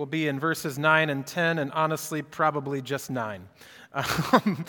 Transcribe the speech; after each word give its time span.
will 0.00 0.06
be 0.06 0.28
in 0.28 0.40
verses 0.40 0.78
9 0.78 1.10
and 1.10 1.26
10, 1.26 1.58
and 1.58 1.70
honestly, 1.72 2.22
probably 2.22 2.80
just 2.80 3.10
9. 3.10 3.46
Um, 4.32 4.64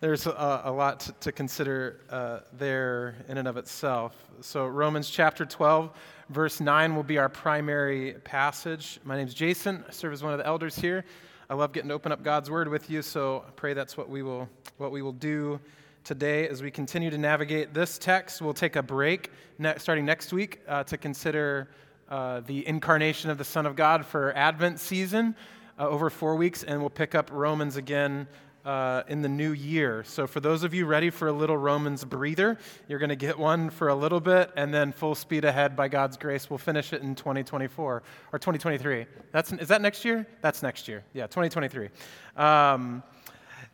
there's 0.00 0.26
a, 0.26 0.62
a, 0.66 0.70
lot 0.70 1.10
to, 1.22 1.32
consider 1.32 2.00
uh, 2.10 2.40
there 2.52 3.16
in 3.28 3.38
and 3.38 3.48
of 3.48 3.56
itself. 3.56 4.14
So, 4.42 4.66
Romans 4.66 5.08
chapter 5.08 5.46
12, 5.46 5.90
verse 6.28 6.60
9 6.60 6.94
will 6.94 7.02
be 7.02 7.16
our 7.16 7.30
primary 7.30 8.12
passage. 8.22 9.00
My 9.02 9.16
name 9.16 9.26
is 9.26 9.32
Jason. 9.32 9.82
I 9.88 9.90
serve 9.90 10.12
as 10.12 10.22
one 10.22 10.34
of 10.34 10.38
the 10.38 10.46
elders 10.46 10.76
here. 10.76 11.06
I 11.48 11.54
love 11.54 11.72
getting 11.72 11.88
to 11.88 11.94
open 11.94 12.12
up 12.12 12.22
God's 12.22 12.50
word 12.50 12.68
with 12.68 12.90
you, 12.90 13.00
so 13.00 13.42
I 13.48 13.50
pray 13.52 13.72
that's 13.72 13.96
what 13.96 14.10
we 14.10 14.22
will, 14.22 14.46
what 14.76 14.92
we 14.92 15.00
will 15.00 15.12
do 15.12 15.58
today 16.04 16.46
as 16.46 16.62
we 16.62 16.70
continue 16.70 17.10
to 17.10 17.18
navigate 17.18 17.72
this 17.72 17.96
text. 17.98 18.42
We'll 18.42 18.54
take 18.54 18.76
a 18.76 18.82
break 18.82 19.32
ne- 19.58 19.78
starting 19.78 20.04
next 20.04 20.34
week 20.34 20.60
uh, 20.68 20.84
to 20.84 20.98
consider 20.98 21.70
uh, 22.08 22.40
the 22.40 22.66
incarnation 22.66 23.30
of 23.30 23.38
the 23.38 23.44
Son 23.44 23.66
of 23.66 23.76
God 23.76 24.06
for 24.06 24.32
Advent 24.36 24.80
season 24.80 25.34
uh, 25.78 25.88
over 25.88 26.10
four 26.10 26.36
weeks, 26.36 26.62
and 26.62 26.80
we'll 26.80 26.90
pick 26.90 27.14
up 27.14 27.30
Romans 27.32 27.76
again 27.76 28.28
uh, 28.64 29.04
in 29.08 29.22
the 29.22 29.28
new 29.28 29.52
year. 29.52 30.02
So, 30.04 30.26
for 30.26 30.40
those 30.40 30.64
of 30.64 30.74
you 30.74 30.86
ready 30.86 31.10
for 31.10 31.28
a 31.28 31.32
little 31.32 31.56
Romans 31.56 32.04
breather, 32.04 32.58
you're 32.88 32.98
going 32.98 33.10
to 33.10 33.16
get 33.16 33.38
one 33.38 33.70
for 33.70 33.88
a 33.88 33.94
little 33.94 34.20
bit, 34.20 34.50
and 34.56 34.74
then 34.74 34.92
full 34.92 35.14
speed 35.14 35.44
ahead 35.44 35.76
by 35.76 35.88
God's 35.88 36.16
grace. 36.16 36.50
We'll 36.50 36.58
finish 36.58 36.92
it 36.92 37.02
in 37.02 37.14
2024 37.14 38.02
or 38.32 38.38
2023. 38.38 39.06
That's, 39.30 39.52
is 39.52 39.68
that 39.68 39.82
next 39.82 40.04
year? 40.04 40.26
That's 40.40 40.62
next 40.62 40.88
year. 40.88 41.04
Yeah, 41.12 41.26
2023. 41.26 41.88
Um, 42.36 43.02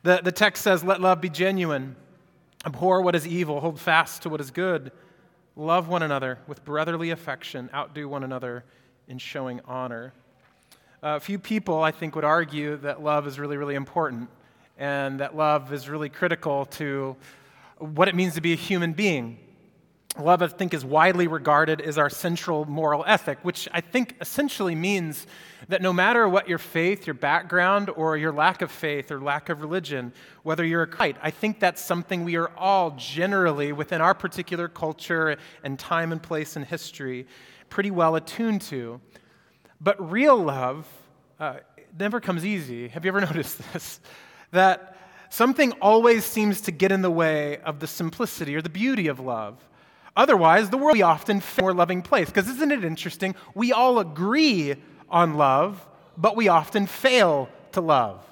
the, 0.03 0.21
the 0.23 0.33
text 0.33 0.63
says, 0.63 0.85
Let 0.85 1.01
love 1.01 1.21
be 1.21 1.31
genuine, 1.31 1.97
abhor 2.67 3.01
what 3.01 3.15
is 3.15 3.27
evil, 3.27 3.61
hold 3.61 3.81
fast 3.81 4.23
to 4.23 4.29
what 4.29 4.41
is 4.41 4.51
good. 4.51 4.93
Love 5.57 5.89
one 5.89 6.03
another 6.03 6.39
with 6.47 6.65
brotherly 6.65 7.11
affection, 7.11 7.69
outdo 7.75 8.09
one 8.09 8.25
another 8.25 8.65
in 9.09 9.19
showing 9.19 9.61
honor. 9.67 10.13
A 11.03 11.21
few 11.21 11.39
people, 11.39 11.83
I 11.83 11.91
think, 11.91 12.15
would 12.15 12.25
argue 12.25 12.77
that 12.79 13.03
love 13.03 13.27
is 13.27 13.39
really, 13.39 13.59
really 13.59 13.75
important 13.75 14.31
and 14.79 15.21
that 15.21 15.37
love 15.37 15.73
is 15.73 15.89
really 15.89 16.09
critical 16.09 16.65
to 16.67 17.15
what 17.79 18.09
it 18.09 18.15
means 18.15 18.35
to 18.35 18.41
be 18.41 18.53
a 18.53 18.57
human 18.57 18.95
being. 18.95 19.39
Love, 20.19 20.43
I 20.43 20.49
think, 20.49 20.75
is 20.75 20.85
widely 20.85 21.27
regarded 21.27 21.81
as 21.81 21.97
our 21.97 22.11
central 22.11 22.67
moral 22.67 23.03
ethic, 23.07 23.39
which 23.43 23.67
I 23.73 23.81
think 23.81 24.15
essentially 24.21 24.75
means 24.75 25.27
that 25.69 25.81
no 25.81 25.91
matter 25.91 26.29
what 26.29 26.47
your 26.47 26.59
faith, 26.59 27.07
your 27.07 27.15
background, 27.15 27.89
or 27.89 28.19
your 28.19 28.33
lack 28.33 28.61
of 28.61 28.71
faith 28.71 29.11
or 29.11 29.23
lack 29.23 29.49
of 29.49 29.63
religion, 29.63 30.13
whether 30.43 30.65
you're 30.67 30.83
a 30.83 30.87
kite, 30.87 31.17
I 31.23 31.31
think 31.31 31.61
that's 31.61 31.81
something 31.81 32.25
we 32.25 32.37
are 32.37 32.51
all 32.59 32.91
generally, 32.91 33.73
within 33.73 34.03
our 34.03 34.13
particular 34.13 34.69
culture 34.69 35.39
and 35.65 35.79
time 35.79 36.13
and 36.13 36.23
place 36.23 36.57
in 36.57 36.65
history, 36.65 37.27
pretty 37.71 37.91
well 37.91 38.15
attuned 38.15 38.61
to. 38.63 39.01
But 39.81 40.11
real 40.11 40.37
love 40.37 40.87
uh, 41.41 41.61
never 41.99 42.21
comes 42.21 42.45
easy. 42.45 42.89
Have 42.89 43.07
you 43.07 43.11
ever 43.11 43.21
noticed 43.33 43.61
this? 43.73 43.99
That 44.51 44.95
something 45.31 45.73
always 45.81 46.27
seems 46.27 46.61
to 46.63 46.71
get 46.71 46.93
in 46.93 47.01
the 47.01 47.11
way 47.11 47.59
of 47.59 47.81
the 47.81 47.87
simplicity 47.87 48.55
or 48.55 48.61
the 48.61 48.69
beauty 48.69 49.09
of 49.09 49.19
love. 49.19 49.57
Otherwise, 50.17 50.71
the 50.71 50.77
world 50.77 50.95
be 50.95 51.03
often 51.03 51.41
a 51.41 51.61
more 51.61 51.73
loving 51.73 52.03
place. 52.03 52.29
Because 52.29 52.49
isn't 52.49 52.71
it 52.71 52.85
interesting? 52.85 53.35
We 53.55 53.73
all 53.73 53.99
agree 53.99 54.77
on 55.09 55.35
love, 55.35 55.87
but 56.17 56.37
we 56.37 56.49
often 56.49 56.87
fail 56.87 57.49
to 57.73 57.81
love. 57.81 58.25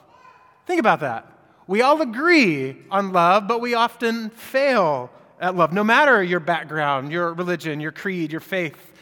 Think 0.66 0.80
about 0.80 1.00
that. 1.00 1.26
We 1.66 1.82
all 1.82 2.02
agree 2.02 2.76
on 2.90 3.12
love, 3.12 3.48
but 3.48 3.60
we 3.60 3.74
often 3.74 4.30
fail 4.30 5.10
at 5.40 5.56
love. 5.56 5.72
No 5.72 5.84
matter 5.84 6.22
your 6.22 6.40
background, 6.40 7.12
your 7.12 7.32
religion, 7.32 7.80
your 7.80 7.92
creed, 7.92 8.32
your 8.32 8.40
faith, 8.40 8.92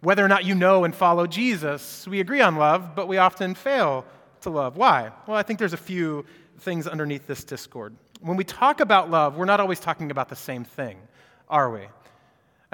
whether 0.00 0.24
or 0.24 0.28
not 0.28 0.44
you 0.44 0.54
know 0.54 0.84
and 0.84 0.94
follow 0.94 1.26
Jesus, 1.26 2.06
we 2.08 2.20
agree 2.20 2.40
on 2.40 2.56
love, 2.56 2.94
but 2.94 3.08
we 3.08 3.18
often 3.18 3.54
fail 3.54 4.04
to 4.40 4.50
love. 4.50 4.76
Why? 4.76 5.10
Well, 5.26 5.36
I 5.36 5.42
think 5.42 5.58
there's 5.58 5.72
a 5.72 5.78
few 5.78 6.24
things 6.58 6.86
underneath 6.86 7.26
this 7.26 7.44
discord. 7.44 7.94
When 8.20 8.36
we 8.36 8.44
talk 8.44 8.80
about 8.80 9.10
love, 9.10 9.36
we're 9.36 9.44
not 9.44 9.60
always 9.60 9.80
talking 9.80 10.10
about 10.10 10.28
the 10.28 10.36
same 10.36 10.64
thing, 10.64 10.98
are 11.48 11.70
we? 11.70 11.82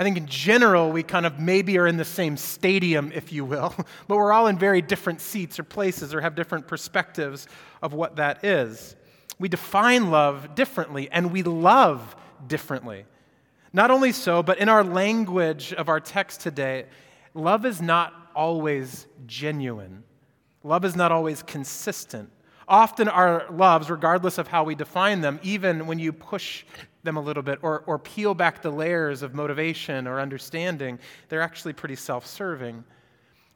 I 0.01 0.03
think 0.03 0.17
in 0.17 0.27
general, 0.27 0.91
we 0.91 1.03
kind 1.03 1.27
of 1.27 1.39
maybe 1.39 1.77
are 1.77 1.87
in 1.87 1.99
the 1.99 2.07
same 2.07 2.39
stadium, 2.39 3.13
if 3.15 3.35
you 3.35 3.45
will, 3.45 3.75
but 4.09 4.17
we're 4.17 4.33
all 4.33 4.47
in 4.47 4.59
very 4.59 4.81
different 4.81 5.21
seats 5.21 5.59
or 5.59 5.63
places 5.63 6.15
or 6.15 6.23
have 6.23 6.35
different 6.35 6.67
perspectives 6.67 7.47
of 7.83 7.93
what 7.93 8.17
that 8.17 8.43
is. 8.43 8.97
We 9.39 9.51
define 9.51 10.11
love 10.11 10.55
differently 10.55 11.11
and 11.13 11.31
we 11.31 11.43
love 11.43 12.17
differently. 12.47 13.05
Not 13.75 13.91
only 13.91 14.13
so, 14.13 14.43
but 14.43 14.57
in 14.57 14.71
our 14.71 14.83
language 14.83 15.75
of 15.75 15.91
our 15.91 16.01
text 16.01 16.41
today, 16.41 16.87
love 17.35 17.67
is 17.67 17.83
not 17.83 18.15
always 18.35 19.07
genuine. 19.27 20.03
Love 20.65 20.87
is 20.87 20.97
not 20.97 21.13
always 21.13 21.43
consistent. 21.43 22.31
Often, 22.71 23.09
our 23.09 23.47
loves, 23.51 23.91
regardless 23.91 24.39
of 24.39 24.47
how 24.47 24.63
we 24.63 24.77
define 24.77 25.21
them, 25.21 25.41
even 25.43 25.89
when 25.89 25.99
you 25.99 26.13
push 26.13 26.65
them 27.03 27.17
a 27.17 27.21
little 27.21 27.43
bit 27.43 27.59
or, 27.63 27.83
or 27.85 27.99
peel 27.99 28.33
back 28.33 28.63
the 28.63 28.71
layers 28.71 29.23
of 29.23 29.35
motivation 29.35 30.07
or 30.07 30.21
understanding, 30.21 31.01
they're 31.29 31.43
actually 31.43 31.73
pretty 31.73 31.97
self 31.97 32.25
serving. 32.25 32.85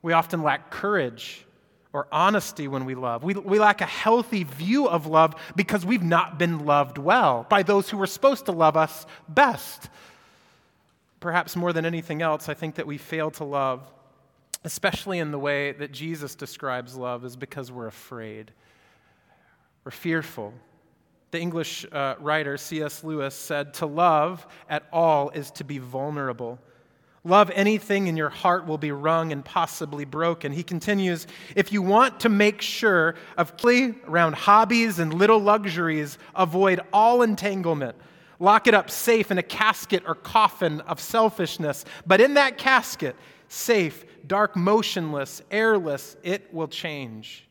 We 0.02 0.14
often 0.14 0.42
lack 0.42 0.70
courage 0.70 1.46
or 1.92 2.08
honesty 2.10 2.66
when 2.66 2.84
we 2.84 2.96
love. 2.96 3.22
We, 3.22 3.34
we 3.34 3.60
lack 3.60 3.80
a 3.80 3.86
healthy 3.86 4.42
view 4.42 4.88
of 4.88 5.06
love 5.06 5.36
because 5.54 5.86
we've 5.86 6.02
not 6.02 6.36
been 6.36 6.66
loved 6.66 6.98
well 6.98 7.46
by 7.48 7.62
those 7.62 7.88
who 7.88 7.96
were 7.96 8.08
supposed 8.08 8.46
to 8.46 8.52
love 8.52 8.76
us 8.76 9.06
best. 9.28 9.90
Perhaps 11.20 11.54
more 11.54 11.72
than 11.72 11.86
anything 11.86 12.20
else, 12.20 12.48
I 12.48 12.54
think 12.54 12.74
that 12.74 12.86
we 12.88 12.98
fail 12.98 13.30
to 13.30 13.44
love, 13.44 13.88
especially 14.64 15.20
in 15.20 15.30
the 15.30 15.38
way 15.38 15.70
that 15.70 15.92
Jesus 15.92 16.34
describes 16.34 16.96
love, 16.96 17.24
is 17.24 17.36
because 17.36 17.70
we're 17.70 17.86
afraid. 17.86 18.50
We're 19.84 19.90
fearful. 19.90 20.54
The 21.30 21.40
English 21.40 21.84
uh, 21.90 22.14
writer 22.20 22.56
C.S. 22.56 23.04
Lewis 23.04 23.34
said, 23.34 23.74
To 23.74 23.86
love 23.86 24.46
at 24.68 24.84
all 24.92 25.30
is 25.30 25.50
to 25.52 25.64
be 25.64 25.78
vulnerable. 25.78 26.58
Love 27.26 27.50
anything 27.54 28.06
in 28.06 28.16
your 28.16 28.28
heart 28.28 28.66
will 28.66 28.78
be 28.78 28.92
wrung 28.92 29.32
and 29.32 29.44
possibly 29.44 30.04
broken. 30.04 30.52
He 30.52 30.62
continues, 30.62 31.26
If 31.56 31.72
you 31.72 31.82
want 31.82 32.20
to 32.20 32.28
make 32.28 32.60
sure 32.60 33.14
of 33.36 33.56
play 33.56 33.94
around 34.06 34.34
hobbies 34.34 34.98
and 34.98 35.12
little 35.12 35.38
luxuries, 35.38 36.18
avoid 36.34 36.80
all 36.92 37.22
entanglement. 37.22 37.96
Lock 38.38 38.66
it 38.66 38.74
up 38.74 38.90
safe 38.90 39.30
in 39.30 39.38
a 39.38 39.42
casket 39.42 40.02
or 40.06 40.14
coffin 40.14 40.80
of 40.82 41.00
selfishness. 41.00 41.84
But 42.06 42.20
in 42.20 42.34
that 42.34 42.58
casket, 42.58 43.16
safe, 43.48 44.04
dark, 44.26 44.54
motionless, 44.54 45.40
airless, 45.50 46.16
it 46.22 46.52
will 46.52 46.68
change. 46.68 47.48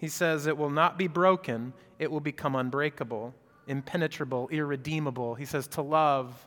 He 0.00 0.08
says 0.08 0.46
it 0.46 0.56
will 0.56 0.70
not 0.70 0.96
be 0.96 1.08
broken, 1.08 1.74
it 1.98 2.10
will 2.10 2.20
become 2.20 2.56
unbreakable, 2.56 3.34
impenetrable, 3.66 4.48
irredeemable. 4.48 5.34
He 5.34 5.44
says 5.44 5.66
to 5.68 5.82
love 5.82 6.46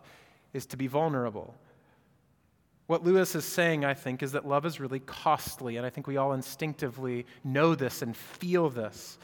is 0.54 0.66
to 0.66 0.78
be 0.78 0.88
vulnerable. 0.88 1.54
What 2.88 3.04
Lewis 3.04 3.36
is 3.36 3.46
saying, 3.46 3.86
I 3.86 3.94
think, 3.94 4.24
is 4.24 4.32
that 4.32 4.48
love 4.48 4.66
is 4.66 4.80
really 4.80 5.02
costly, 5.02 5.78
and 5.78 5.86
I 5.86 5.92
think 5.92 6.08
we 6.08 6.18
all 6.18 6.34
instinctively 6.34 7.28
know 7.44 7.76
this 7.76 8.02
and 8.02 8.18
feel 8.18 8.72
this. 8.72 9.20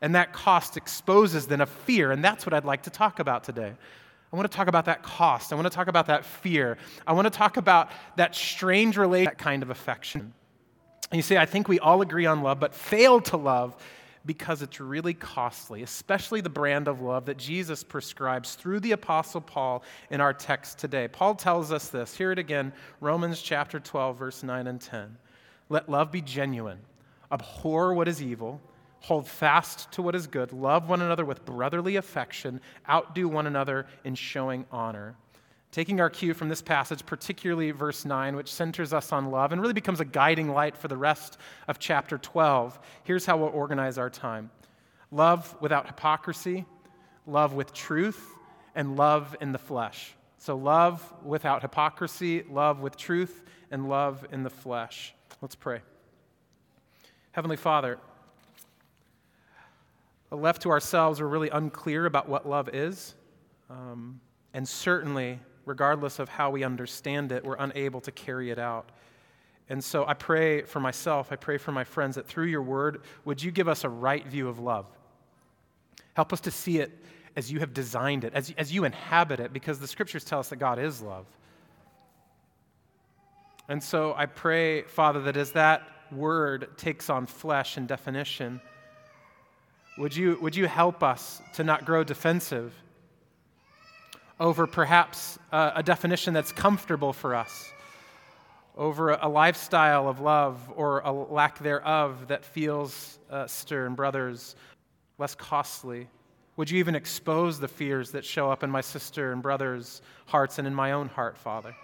And 0.00 0.14
that 0.14 0.32
cost 0.32 0.78
exposes 0.78 1.46
then 1.46 1.60
a 1.60 1.66
fear, 1.66 2.10
and 2.10 2.24
that's 2.24 2.46
what 2.46 2.54
I'd 2.54 2.64
like 2.64 2.84
to 2.84 2.90
talk 2.90 3.18
about 3.18 3.44
today. 3.44 3.74
I 4.32 4.36
want 4.36 4.50
to 4.50 4.56
talk 4.56 4.68
about 4.68 4.86
that 4.86 5.02
cost. 5.02 5.52
I 5.52 5.56
want 5.56 5.66
to 5.66 5.70
talk 5.70 5.88
about 5.88 6.06
that 6.06 6.24
fear. 6.24 6.78
I 7.06 7.12
want 7.12 7.26
to 7.26 7.30
talk 7.30 7.58
about 7.58 7.90
that 8.16 8.34
strange 8.34 8.96
relation, 8.96 9.26
that 9.26 9.36
kind 9.36 9.62
of 9.62 9.68
affection. 9.68 10.32
You 11.12 11.22
see, 11.22 11.36
I 11.36 11.46
think 11.46 11.68
we 11.68 11.78
all 11.78 12.02
agree 12.02 12.26
on 12.26 12.42
love, 12.42 12.60
but 12.60 12.74
fail 12.74 13.20
to 13.22 13.36
love 13.36 13.76
because 14.26 14.62
it's 14.62 14.80
really 14.80 15.14
costly, 15.14 15.82
especially 15.82 16.40
the 16.40 16.48
brand 16.48 16.88
of 16.88 17.00
love 17.00 17.26
that 17.26 17.36
Jesus 17.36 17.84
prescribes 17.84 18.54
through 18.54 18.80
the 18.80 18.92
Apostle 18.92 19.40
Paul 19.40 19.82
in 20.10 20.20
our 20.20 20.32
text 20.32 20.78
today. 20.78 21.08
Paul 21.08 21.34
tells 21.34 21.70
us 21.70 21.88
this. 21.88 22.16
Hear 22.16 22.32
it 22.32 22.38
again 22.38 22.72
Romans 23.00 23.42
chapter 23.42 23.78
12, 23.78 24.18
verse 24.18 24.42
9 24.42 24.66
and 24.66 24.80
10. 24.80 25.16
Let 25.68 25.88
love 25.88 26.10
be 26.10 26.22
genuine, 26.22 26.78
abhor 27.30 27.94
what 27.94 28.08
is 28.08 28.22
evil, 28.22 28.60
hold 29.00 29.28
fast 29.28 29.92
to 29.92 30.02
what 30.02 30.14
is 30.14 30.26
good, 30.26 30.52
love 30.52 30.88
one 30.88 31.02
another 31.02 31.24
with 31.24 31.44
brotherly 31.44 31.96
affection, 31.96 32.60
outdo 32.88 33.28
one 33.28 33.46
another 33.46 33.86
in 34.04 34.14
showing 34.14 34.64
honor. 34.70 35.16
Taking 35.74 36.00
our 36.00 36.08
cue 36.08 36.34
from 36.34 36.48
this 36.48 36.62
passage, 36.62 37.04
particularly 37.04 37.72
verse 37.72 38.04
9, 38.04 38.36
which 38.36 38.52
centers 38.52 38.92
us 38.92 39.10
on 39.10 39.32
love 39.32 39.50
and 39.50 39.60
really 39.60 39.74
becomes 39.74 39.98
a 39.98 40.04
guiding 40.04 40.50
light 40.50 40.76
for 40.76 40.86
the 40.86 40.96
rest 40.96 41.36
of 41.66 41.80
chapter 41.80 42.16
12, 42.16 42.78
here's 43.02 43.26
how 43.26 43.36
we'll 43.36 43.48
organize 43.48 43.98
our 43.98 44.08
time 44.08 44.52
love 45.10 45.56
without 45.60 45.88
hypocrisy, 45.88 46.64
love 47.26 47.54
with 47.54 47.72
truth, 47.72 48.36
and 48.76 48.94
love 48.94 49.34
in 49.40 49.50
the 49.50 49.58
flesh. 49.58 50.14
So, 50.38 50.54
love 50.54 51.12
without 51.24 51.60
hypocrisy, 51.60 52.44
love 52.48 52.78
with 52.78 52.96
truth, 52.96 53.42
and 53.72 53.88
love 53.88 54.24
in 54.30 54.44
the 54.44 54.50
flesh. 54.50 55.12
Let's 55.42 55.56
pray. 55.56 55.80
Heavenly 57.32 57.56
Father, 57.56 57.98
left 60.30 60.62
to 60.62 60.70
ourselves, 60.70 61.20
we're 61.20 61.26
really 61.26 61.50
unclear 61.50 62.06
about 62.06 62.28
what 62.28 62.48
love 62.48 62.68
is. 62.68 63.16
Um, 63.68 64.20
and 64.52 64.68
certainly, 64.68 65.40
regardless 65.66 66.18
of 66.18 66.28
how 66.28 66.50
we 66.50 66.64
understand 66.64 67.32
it, 67.32 67.44
we're 67.44 67.56
unable 67.56 68.00
to 68.02 68.12
carry 68.12 68.50
it 68.50 68.58
out. 68.58 68.90
And 69.68 69.82
so 69.82 70.06
I 70.06 70.14
pray 70.14 70.62
for 70.62 70.80
myself, 70.80 71.32
I 71.32 71.36
pray 71.36 71.56
for 71.56 71.72
my 71.72 71.84
friends 71.84 72.16
that 72.16 72.26
through 72.26 72.46
your 72.46 72.62
word, 72.62 73.02
would 73.24 73.42
you 73.42 73.50
give 73.50 73.68
us 73.68 73.84
a 73.84 73.88
right 73.88 74.26
view 74.26 74.48
of 74.48 74.58
love? 74.58 74.86
Help 76.14 76.32
us 76.32 76.40
to 76.42 76.50
see 76.50 76.78
it 76.78 76.92
as 77.36 77.50
you 77.50 77.60
have 77.60 77.74
designed 77.74 78.24
it, 78.24 78.34
as, 78.34 78.52
as 78.58 78.72
you 78.72 78.84
inhabit 78.84 79.40
it, 79.40 79.52
because 79.52 79.80
the 79.80 79.88
scriptures 79.88 80.24
tell 80.24 80.38
us 80.38 80.50
that 80.50 80.56
God 80.56 80.78
is 80.78 81.00
love. 81.00 81.26
And 83.68 83.82
so 83.82 84.14
I 84.16 84.26
pray, 84.26 84.82
Father, 84.82 85.22
that 85.22 85.36
as 85.36 85.52
that 85.52 85.82
word 86.12 86.76
takes 86.76 87.08
on 87.08 87.26
flesh 87.26 87.76
and 87.76 87.88
definition, 87.88 88.60
would 89.96 90.14
you, 90.14 90.38
would 90.40 90.54
you 90.54 90.66
help 90.66 91.02
us 91.02 91.40
to 91.54 91.64
not 91.64 91.84
grow 91.84 92.04
defensive 92.04 92.74
over 94.40 94.66
perhaps 94.66 95.38
uh, 95.52 95.72
a 95.74 95.82
definition 95.82 96.34
that's 96.34 96.52
comfortable 96.52 97.12
for 97.12 97.34
us, 97.34 97.70
over 98.76 99.10
a, 99.10 99.26
a, 99.26 99.28
lifestyle 99.28 100.08
of 100.08 100.20
love 100.20 100.72
or 100.74 101.00
a 101.00 101.12
lack 101.12 101.58
thereof 101.60 102.26
that 102.28 102.44
feels, 102.44 103.18
uh, 103.30 103.46
stern, 103.46 103.94
brothers, 103.94 104.56
less 105.18 105.34
costly? 105.34 106.08
Would 106.56 106.70
you 106.70 106.78
even 106.78 106.94
expose 106.94 107.58
the 107.58 107.68
fears 107.68 108.10
that 108.12 108.24
show 108.24 108.50
up 108.50 108.62
in 108.62 108.70
my 108.70 108.80
sister 108.80 109.32
and 109.32 109.42
brother's 109.42 110.02
hearts 110.26 110.58
and 110.58 110.66
in 110.66 110.74
my 110.74 110.92
own 110.92 111.08
heart, 111.08 111.36
Father? 111.38 111.74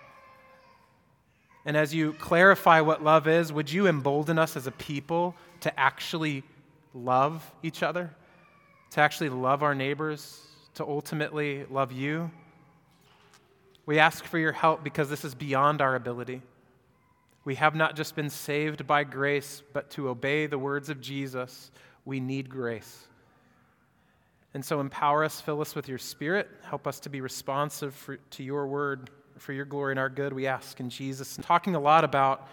And 1.64 1.76
as 1.76 1.94
you 1.94 2.14
clarify 2.14 2.80
what 2.80 3.04
love 3.04 3.28
is, 3.28 3.52
would 3.52 3.70
you 3.70 3.86
embolden 3.86 4.38
us 4.38 4.56
as 4.56 4.66
a 4.66 4.72
people 4.72 5.34
to 5.60 5.78
actually 5.78 6.42
love 6.94 7.48
each 7.62 7.82
other, 7.82 8.10
to 8.90 9.00
actually 9.00 9.28
love 9.28 9.62
our 9.62 9.74
neighbors, 9.74 10.46
to 10.74 10.84
ultimately 10.84 11.64
love 11.70 11.92
you? 11.92 12.30
We 13.90 13.98
ask 13.98 14.24
for 14.24 14.38
your 14.38 14.52
help 14.52 14.84
because 14.84 15.10
this 15.10 15.24
is 15.24 15.34
beyond 15.34 15.82
our 15.82 15.96
ability. 15.96 16.42
We 17.44 17.56
have 17.56 17.74
not 17.74 17.96
just 17.96 18.14
been 18.14 18.30
saved 18.30 18.86
by 18.86 19.02
grace, 19.02 19.64
but 19.72 19.90
to 19.90 20.10
obey 20.10 20.46
the 20.46 20.60
words 20.60 20.90
of 20.90 21.00
Jesus, 21.00 21.72
we 22.04 22.20
need 22.20 22.48
grace. 22.48 23.08
And 24.54 24.64
so 24.64 24.78
empower 24.78 25.24
us, 25.24 25.40
fill 25.40 25.60
us 25.60 25.74
with 25.74 25.88
your 25.88 25.98
spirit, 25.98 26.48
help 26.62 26.86
us 26.86 27.00
to 27.00 27.08
be 27.08 27.20
responsive 27.20 27.92
for, 27.92 28.18
to 28.18 28.44
your 28.44 28.68
word 28.68 29.10
for 29.38 29.52
your 29.52 29.64
glory 29.64 29.94
and 29.94 29.98
our 29.98 30.08
good, 30.08 30.32
we 30.32 30.46
ask 30.46 30.78
in 30.78 30.88
Jesus. 30.88 31.36
Talking 31.42 31.74
a 31.74 31.80
lot 31.80 32.04
about 32.04 32.46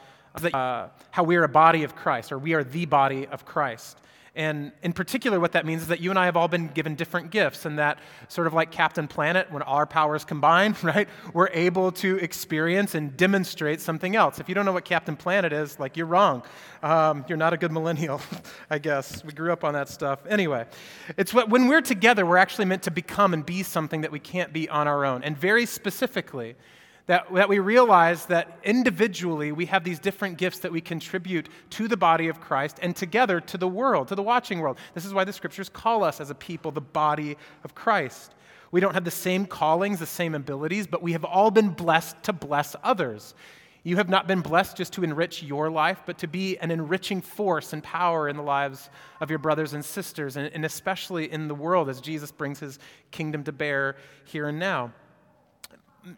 uh, 0.52 0.88
how 1.12 1.22
we 1.22 1.36
are 1.36 1.44
a 1.44 1.48
body 1.48 1.84
of 1.84 1.96
Christ, 1.96 2.32
or 2.32 2.40
we 2.40 2.56
are 2.56 2.64
the 2.64 2.86
body 2.88 3.28
of 3.28 3.46
Christ. 3.46 4.00
And 4.38 4.72
in 4.84 4.94
particular, 4.94 5.40
what 5.40 5.54
that 5.54 5.66
means 5.66 5.82
is 5.82 5.88
that 5.88 6.00
you 6.00 6.12
and 6.12 6.20
I 6.20 6.26
have 6.26 6.38
all 6.38 6.48
been 6.48 6.68
given 6.68 6.94
different 6.94 7.32
gifts, 7.32 7.66
and 7.66 7.80
that 7.80 7.98
sort 8.28 8.46
of 8.46 8.54
like 8.54 8.72
Captain 8.72 9.08
Planet, 9.08 9.52
when 9.52 9.64
our 9.64 9.88
powers 9.88 10.24
combine, 10.24 10.76
right, 10.84 11.10
we're 11.34 11.50
able 11.50 11.92
to 11.94 12.18
experience 12.20 12.94
and 12.94 13.18
demonstrate 13.18 13.82
something 13.82 14.16
else. 14.16 14.40
If 14.40 14.48
you 14.48 14.54
don't 14.54 14.66
know 14.66 14.74
what 14.74 14.86
Captain 14.86 15.16
Planet 15.16 15.52
is, 15.52 15.80
like 15.80 15.98
you're 15.98 16.06
wrong. 16.06 16.44
Um, 16.84 17.26
you're 17.28 17.38
not 17.38 17.54
a 17.54 17.58
good 17.58 17.72
millennial, 17.72 18.22
I 18.70 18.78
guess. 18.78 19.26
We 19.26 19.34
grew 19.34 19.52
up 19.52 19.64
on 19.64 19.74
that 19.74 19.90
stuff. 19.90 20.20
Anyway, 20.30 20.68
it's 21.18 21.34
what 21.34 21.50
when 21.50 21.68
we're 21.68 21.82
together, 21.82 22.24
we're 22.24 22.38
actually 22.38 22.66
meant 22.66 22.84
to 22.84 22.92
become 22.92 23.34
and 23.34 23.44
be 23.44 23.64
something 23.64 24.02
that 24.02 24.12
we 24.12 24.20
can't 24.20 24.54
be 24.54 24.70
on 24.70 24.88
our 24.88 25.04
own. 25.04 25.24
And 25.24 25.36
very 25.36 25.66
specifically, 25.66 26.56
that, 27.08 27.34
that 27.34 27.50
we 27.50 27.60
realize 27.60 28.26
that 28.26 28.60
individually 28.64 29.54
we 29.54 29.66
have 29.66 29.84
these 29.84 29.98
different 29.98 30.38
gifts 30.38 30.60
that 30.60 30.72
we 30.72 30.82
contribute 30.82 31.50
to 31.72 31.88
the 31.88 31.98
body 31.98 32.28
of 32.28 32.42
Christ 32.42 32.80
and 32.82 32.96
together 32.96 33.40
to 33.42 33.58
the 33.58 33.68
world, 33.68 34.10
to 34.10 34.16
the 34.16 34.24
watching 34.24 34.60
world. 34.60 34.78
This 34.94 35.06
is 35.06 35.14
why 35.14 35.24
the 35.24 35.34
scriptures 35.34 35.70
call 35.70 36.04
us 36.04 36.20
as 36.20 36.30
a 36.30 36.36
people 36.36 36.72
the 36.72 36.82
body 36.82 37.38
of 37.64 37.74
Christ. 37.74 38.36
We 38.72 38.82
don't 38.82 38.94
have 38.94 39.06
the 39.06 39.12
same 39.12 39.46
callings, 39.46 40.00
the 40.00 40.06
same 40.06 40.36
abilities, 40.36 40.86
but 40.86 41.02
we 41.02 41.14
have 41.14 41.24
all 41.24 41.50
been 41.50 41.70
blessed 41.70 42.22
to 42.24 42.34
bless 42.34 42.76
others. 42.84 43.34
You 43.84 43.96
have 43.96 44.10
not 44.10 44.28
been 44.28 44.42
blessed 44.42 44.76
just 44.76 44.92
to 44.94 45.06
enrich 45.06 45.42
your 45.42 45.70
life, 45.70 46.02
but 46.06 46.18
to 46.18 46.28
be 46.28 46.58
an 46.58 46.72
enriching 46.72 47.22
force 47.22 47.72
and 47.72 47.82
power 47.82 48.28
in 48.28 48.36
the 48.36 48.44
lives 48.44 48.90
of 49.22 49.30
your 49.30 49.40
brothers 49.40 49.72
and 49.72 49.86
sisters, 49.86 50.36
and, 50.36 50.54
and 50.54 50.66
especially 50.66 51.32
in 51.32 51.48
the 51.48 51.56
world 51.56 51.88
as 51.88 52.02
Jesus 52.02 52.30
brings 52.30 52.60
his 52.60 52.80
kingdom 53.12 53.46
to 53.46 53.54
bear 53.54 53.96
here 54.26 54.50
and 54.50 54.60
now 54.60 54.92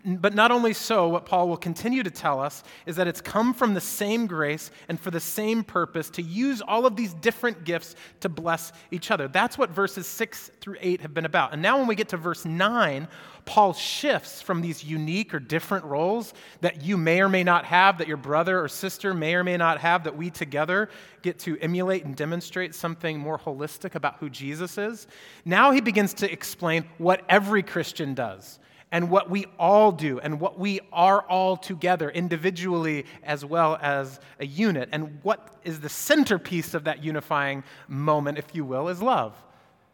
but 0.06 0.34
not 0.34 0.52
only 0.52 0.74
so, 0.74 1.08
what 1.08 1.26
Paul 1.26 1.48
will 1.48 1.58
continue 1.58 2.04
to 2.04 2.12
tell 2.12 2.40
us 2.40 2.64
is 2.86 2.96
that 2.96 3.08
it's 3.08 3.22
come 3.22 3.54
from 3.54 3.74
the 3.74 3.82
same 3.82 4.28
grace 4.28 4.72
and 4.88 5.00
for 5.00 5.12
the 5.12 5.20
same 5.20 5.64
purpose 5.64 6.10
to 6.12 6.22
use 6.22 6.62
all 6.62 6.86
of 6.86 6.96
these 6.96 7.14
different 7.16 7.64
gifts 7.64 7.96
to 8.20 8.30
bless 8.30 8.72
each 8.92 9.12
other. 9.12 9.28
That's 9.28 9.58
what 9.58 9.70
verses 9.70 10.08
6 10.08 10.52
through 10.60 10.78
8 10.80 11.02
have 11.02 11.14
been 11.14 11.26
about. 11.26 11.54
And 11.54 11.62
now, 11.62 11.78
when 11.78 11.88
we 11.88 11.96
get 11.96 12.10
to 12.10 12.18
verse 12.18 12.46
9, 12.46 13.08
Paul 13.46 13.74
shifts 13.74 14.42
from 14.42 14.62
these 14.62 14.84
unique 14.84 15.34
or 15.34 15.40
different 15.40 15.86
roles 15.86 16.34
that 16.62 16.84
you 16.84 16.98
may 16.98 17.22
or 17.22 17.30
may 17.30 17.44
not 17.44 17.66
have, 17.66 17.98
that 17.98 18.08
your 18.08 18.18
brother 18.18 18.62
or 18.62 18.68
sister 18.68 19.14
may 19.14 19.34
or 19.36 19.44
may 19.44 19.58
not 19.58 19.80
have, 19.80 20.04
that 20.04 20.16
we 20.16 20.30
together 20.30 20.90
get 21.22 21.40
to 21.40 21.58
emulate 21.60 22.06
and 22.06 22.16
demonstrate 22.16 22.76
something 22.76 23.20
more 23.20 23.40
holistic 23.40 23.96
about 23.96 24.18
who 24.20 24.30
Jesus 24.30 24.78
is. 24.78 25.08
Now 25.46 25.72
he 25.72 25.82
begins 25.82 26.14
to 26.16 26.32
explain 26.32 26.86
what 26.98 27.24
every 27.28 27.64
Christian 27.64 28.14
does 28.14 28.60
and 28.92 29.10
what 29.10 29.30
we 29.30 29.46
all 29.60 29.92
do 29.92 30.20
and 30.20 30.40
what 30.40 30.58
we 30.58 30.80
are 30.92 31.22
all 31.22 31.56
together, 31.56 32.10
individually 32.10 33.06
as 33.24 33.46
well 33.46 33.78
as 33.82 34.20
a 34.40 34.46
unit. 34.46 34.90
And 34.92 35.20
what 35.24 35.56
is 35.64 35.80
the 35.80 35.90
centerpiece 35.90 36.74
of 36.74 36.86
that 36.86 37.04
unifying 37.04 37.64
moment, 37.88 38.38
if 38.38 38.56
you 38.56 38.66
will, 38.66 38.88
is 38.88 39.02
love. 39.02 39.36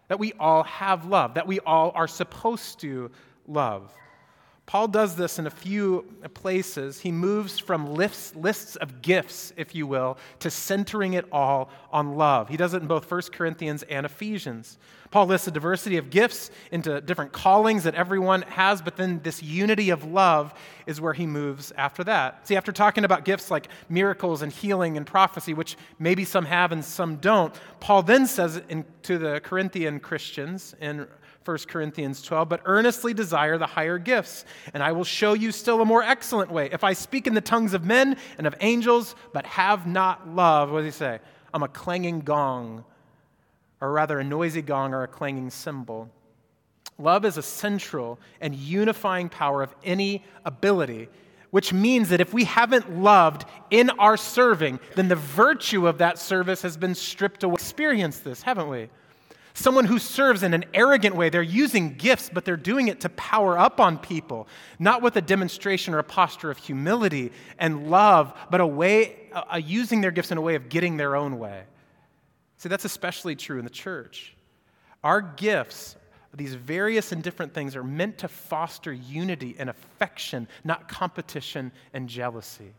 That 0.07 0.19
we 0.19 0.33
all 0.33 0.63
have 0.63 1.05
love, 1.05 1.33
that 1.33 1.47
we 1.47 1.59
all 1.61 1.91
are 1.95 2.07
supposed 2.07 2.79
to 2.81 3.11
love. 3.47 3.93
Paul 4.65 4.87
does 4.87 5.15
this 5.15 5.37
in 5.37 5.45
a 5.45 5.51
few 5.51 6.05
places. 6.33 6.99
He 6.99 7.11
moves 7.11 7.59
from 7.59 7.93
lists, 7.93 8.35
lists 8.35 8.75
of 8.77 9.03
gifts, 9.03 9.53
if 9.57 9.75
you 9.75 9.85
will, 9.85 10.17
to 10.39 10.49
centering 10.49 11.13
it 11.13 11.25
all 11.31 11.69
on 11.91 12.15
love. 12.15 12.49
He 12.49 12.57
does 12.57 12.73
it 12.73 12.81
in 12.81 12.87
both 12.87 13.09
1 13.09 13.21
Corinthians 13.31 13.83
and 13.83 14.07
Ephesians. 14.07 14.79
Paul 15.11 15.27
lists 15.27 15.47
a 15.47 15.51
diversity 15.51 15.97
of 15.97 16.09
gifts 16.09 16.49
into 16.71 16.99
different 16.99 17.31
callings 17.31 17.83
that 17.83 17.93
everyone 17.93 18.41
has, 18.41 18.81
but 18.81 18.97
then 18.97 19.21
this 19.23 19.41
unity 19.41 19.91
of 19.91 20.03
love 20.03 20.51
is 20.87 20.99
where 20.99 21.13
he 21.13 21.27
moves 21.27 21.71
after 21.77 22.03
that. 22.03 22.47
See, 22.47 22.57
after 22.57 22.71
talking 22.71 23.05
about 23.05 23.23
gifts 23.23 23.51
like 23.51 23.67
miracles 23.87 24.41
and 24.41 24.51
healing 24.51 24.97
and 24.97 25.05
prophecy, 25.05 25.53
which 25.53 25.77
maybe 25.99 26.25
some 26.25 26.45
have 26.45 26.71
and 26.71 26.83
some 26.83 27.17
don't, 27.17 27.53
Paul 27.79 28.01
then 28.01 28.25
says 28.25 28.59
in, 28.67 28.83
to 29.03 29.19
the 29.19 29.41
Corinthian 29.41 29.99
Christians 29.99 30.73
in 30.81 31.07
1 31.45 31.57
Corinthians 31.67 32.23
12, 32.23 32.49
but 32.49 32.61
earnestly 32.65 33.13
desire 33.13 33.57
the 33.57 33.67
higher 33.67 33.99
gifts, 33.99 34.45
and 34.73 34.81
I 34.81 34.91
will 34.91 35.03
show 35.03 35.33
you 35.33 35.51
still 35.51 35.79
a 35.81 35.85
more 35.85 36.01
excellent 36.01 36.51
way. 36.51 36.69
If 36.71 36.83
I 36.83 36.93
speak 36.93 37.27
in 37.27 37.35
the 37.35 37.41
tongues 37.41 37.75
of 37.75 37.85
men 37.85 38.17
and 38.37 38.47
of 38.47 38.55
angels, 38.61 39.15
but 39.31 39.45
have 39.45 39.85
not 39.85 40.27
love, 40.27 40.71
what 40.71 40.79
does 40.81 40.95
he 40.95 40.97
say? 40.97 41.19
I'm 41.53 41.61
a 41.61 41.67
clanging 41.67 42.21
gong, 42.21 42.83
or 43.79 43.91
rather 43.91 44.19
a 44.19 44.23
noisy 44.23 44.63
gong 44.63 44.93
or 44.93 45.03
a 45.03 45.07
clanging 45.07 45.51
cymbal. 45.51 46.09
Love 46.97 47.25
is 47.25 47.37
a 47.37 47.43
central 47.43 48.19
and 48.41 48.55
unifying 48.55 49.29
power 49.29 49.61
of 49.61 49.75
any 49.83 50.23
ability, 50.45 51.09
which 51.51 51.71
means 51.71 52.09
that 52.09 52.21
if 52.21 52.33
we 52.33 52.45
haven't 52.45 52.99
loved 52.99 53.45
in 53.69 53.89
our 53.91 54.17
serving, 54.17 54.79
then 54.95 55.07
the 55.07 55.15
virtue 55.15 55.87
of 55.87 55.99
that 55.99 56.17
service 56.17 56.61
has 56.63 56.75
been 56.75 56.95
stripped 56.95 57.43
away. 57.43 57.53
Experience 57.53 58.19
this, 58.19 58.41
haven't 58.41 58.67
we? 58.67 58.89
Someone 59.57 59.85
who 59.85 59.99
serves 59.99 60.43
in 60.43 60.53
an 60.53 60.65
arrogant 60.73 61.15
way. 61.15 61.29
They're 61.29 61.41
using 61.41 61.95
gifts, 61.95 62.29
but 62.31 62.43
they're 62.43 62.57
doing 62.57 62.89
it 62.89 62.99
to 62.99 63.09
power 63.09 63.57
up 63.57 63.79
on 63.79 63.97
people, 63.97 64.49
not 64.79 65.01
with 65.01 65.15
a 65.15 65.21
demonstration 65.21 65.93
or 65.93 65.99
a 65.99 66.03
posture 66.03 66.51
of 66.51 66.57
humility 66.57 67.31
and 67.57 67.89
love, 67.89 68.33
but 68.51 68.59
a 68.59 68.67
way, 68.67 69.15
uh, 69.31 69.55
using 69.55 70.01
their 70.01 70.11
gifts 70.11 70.31
in 70.31 70.37
a 70.37 70.41
way 70.41 70.55
of 70.55 70.67
getting 70.67 70.97
their 70.97 71.15
own 71.15 71.39
way. 71.39 71.63
See, 72.57 72.67
that's 72.67 72.83
especially 72.83 73.37
true 73.37 73.57
in 73.57 73.63
the 73.63 73.71
church. 73.71 74.35
Our 75.05 75.21
gifts, 75.21 75.95
these 76.33 76.53
various 76.53 77.13
and 77.13 77.23
different 77.23 77.53
things, 77.53 77.77
are 77.77 77.83
meant 77.83 78.17
to 78.19 78.27
foster 78.27 78.91
unity 78.91 79.55
and 79.57 79.69
affection, 79.69 80.49
not 80.65 80.89
competition 80.89 81.71
and 81.93 82.09
jealousy. 82.09 82.73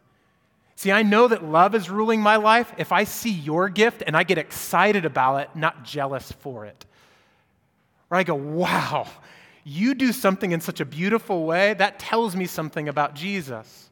See, 0.76 0.92
I 0.92 1.02
know 1.02 1.26
that 1.28 1.42
love 1.42 1.74
is 1.74 1.88
ruling 1.88 2.20
my 2.20 2.36
life 2.36 2.72
if 2.76 2.92
I 2.92 3.04
see 3.04 3.30
your 3.30 3.70
gift 3.70 4.02
and 4.06 4.14
I 4.14 4.24
get 4.24 4.36
excited 4.36 5.06
about 5.06 5.38
it, 5.38 5.50
not 5.54 5.84
jealous 5.84 6.30
for 6.30 6.66
it. 6.66 6.84
Or 8.10 8.18
I 8.18 8.22
go, 8.22 8.34
wow, 8.34 9.08
you 9.64 9.94
do 9.94 10.12
something 10.12 10.52
in 10.52 10.60
such 10.60 10.80
a 10.80 10.84
beautiful 10.84 11.46
way, 11.46 11.72
that 11.74 11.98
tells 11.98 12.36
me 12.36 12.44
something 12.44 12.88
about 12.90 13.14
Jesus. 13.14 13.90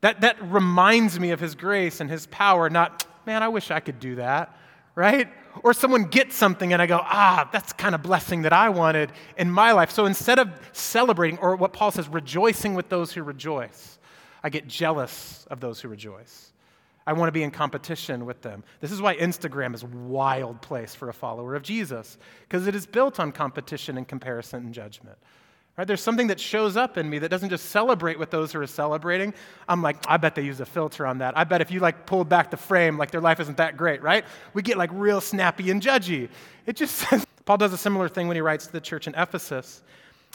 That, 0.00 0.22
that 0.22 0.42
reminds 0.50 1.20
me 1.20 1.30
of 1.30 1.40
his 1.40 1.54
grace 1.54 2.00
and 2.00 2.10
his 2.10 2.26
power, 2.26 2.70
not, 2.70 3.06
man, 3.26 3.42
I 3.42 3.48
wish 3.48 3.70
I 3.70 3.80
could 3.80 4.00
do 4.00 4.16
that, 4.16 4.56
right? 4.94 5.28
Or 5.62 5.74
someone 5.74 6.04
gets 6.04 6.36
something 6.36 6.72
and 6.72 6.80
I 6.80 6.86
go, 6.86 7.00
ah, 7.02 7.48
that's 7.52 7.74
kind 7.74 7.94
of 7.94 8.02
blessing 8.02 8.42
that 8.42 8.52
I 8.52 8.70
wanted 8.70 9.12
in 9.36 9.50
my 9.50 9.72
life. 9.72 9.90
So 9.90 10.06
instead 10.06 10.38
of 10.38 10.48
celebrating, 10.72 11.38
or 11.38 11.54
what 11.56 11.74
Paul 11.74 11.90
says, 11.90 12.08
rejoicing 12.08 12.74
with 12.74 12.88
those 12.88 13.12
who 13.12 13.22
rejoice, 13.22 13.98
I 14.44 14.50
get 14.50 14.68
jealous 14.68 15.46
of 15.50 15.58
those 15.58 15.80
who 15.80 15.88
rejoice. 15.88 16.52
I 17.06 17.14
want 17.14 17.28
to 17.28 17.32
be 17.32 17.42
in 17.42 17.50
competition 17.50 18.26
with 18.26 18.42
them. 18.42 18.62
This 18.80 18.92
is 18.92 19.00
why 19.00 19.16
Instagram 19.16 19.74
is 19.74 19.82
a 19.82 19.86
wild 19.86 20.60
place 20.62 20.94
for 20.94 21.08
a 21.08 21.14
follower 21.14 21.54
of 21.54 21.62
Jesus, 21.62 22.18
because 22.42 22.66
it 22.66 22.74
is 22.74 22.86
built 22.86 23.18
on 23.18 23.32
competition 23.32 23.96
and 23.98 24.06
comparison 24.06 24.66
and 24.66 24.74
judgment. 24.74 25.18
Right? 25.76 25.86
There's 25.86 26.02
something 26.02 26.28
that 26.28 26.38
shows 26.38 26.76
up 26.76 26.96
in 26.98 27.10
me 27.10 27.18
that 27.18 27.30
doesn't 27.30 27.50
just 27.50 27.70
celebrate 27.70 28.18
with 28.18 28.30
those 28.30 28.52
who 28.52 28.60
are 28.60 28.66
celebrating. 28.66 29.34
I'm 29.68 29.82
like, 29.82 29.96
I 30.06 30.18
bet 30.18 30.34
they 30.34 30.42
use 30.42 30.60
a 30.60 30.66
filter 30.66 31.04
on 31.06 31.18
that. 31.18 31.36
I 31.36 31.44
bet 31.44 31.60
if 31.60 31.70
you 31.70 31.80
like 31.80 32.06
pulled 32.06 32.28
back 32.28 32.50
the 32.50 32.56
frame, 32.56 32.96
like 32.96 33.10
their 33.10 33.20
life 33.20 33.40
isn't 33.40 33.56
that 33.56 33.76
great, 33.76 34.02
right? 34.02 34.24
We 34.52 34.62
get 34.62 34.76
like 34.76 34.90
real 34.92 35.20
snappy 35.20 35.70
and 35.70 35.82
judgy. 35.82 36.28
It 36.66 36.76
just 36.76 36.94
says, 37.08 37.26
Paul 37.44 37.56
does 37.56 37.72
a 37.72 37.78
similar 37.78 38.08
thing 38.08 38.28
when 38.28 38.36
he 38.36 38.40
writes 38.40 38.66
to 38.66 38.72
the 38.72 38.80
church 38.80 39.06
in 39.06 39.14
Ephesus. 39.14 39.82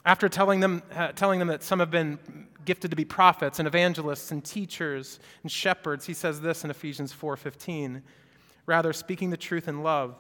After 0.06 0.30
telling 0.30 0.60
them, 0.60 0.82
uh, 0.96 1.12
telling 1.14 1.40
them 1.40 1.50
that 1.50 1.64
some 1.64 1.80
have 1.80 1.92
been 1.92 2.20
gifted 2.66 2.92
to 2.92 2.98
be 2.98 3.06
prophets 3.06 3.60
and 3.60 3.68
evangelists 3.68 4.32
and 4.32 4.44
teachers 4.44 5.20
and 5.44 5.52
shepherds, 5.52 6.06
he 6.06 6.14
says 6.14 6.42
this 6.42 6.64
in 6.64 6.72
Ephesians 6.72 7.14
4:15. 7.14 8.02
Rather, 8.66 8.94
speaking 8.94 9.30
the 9.30 9.38
truth 9.38 9.68
in 9.68 9.84
love, 9.84 10.16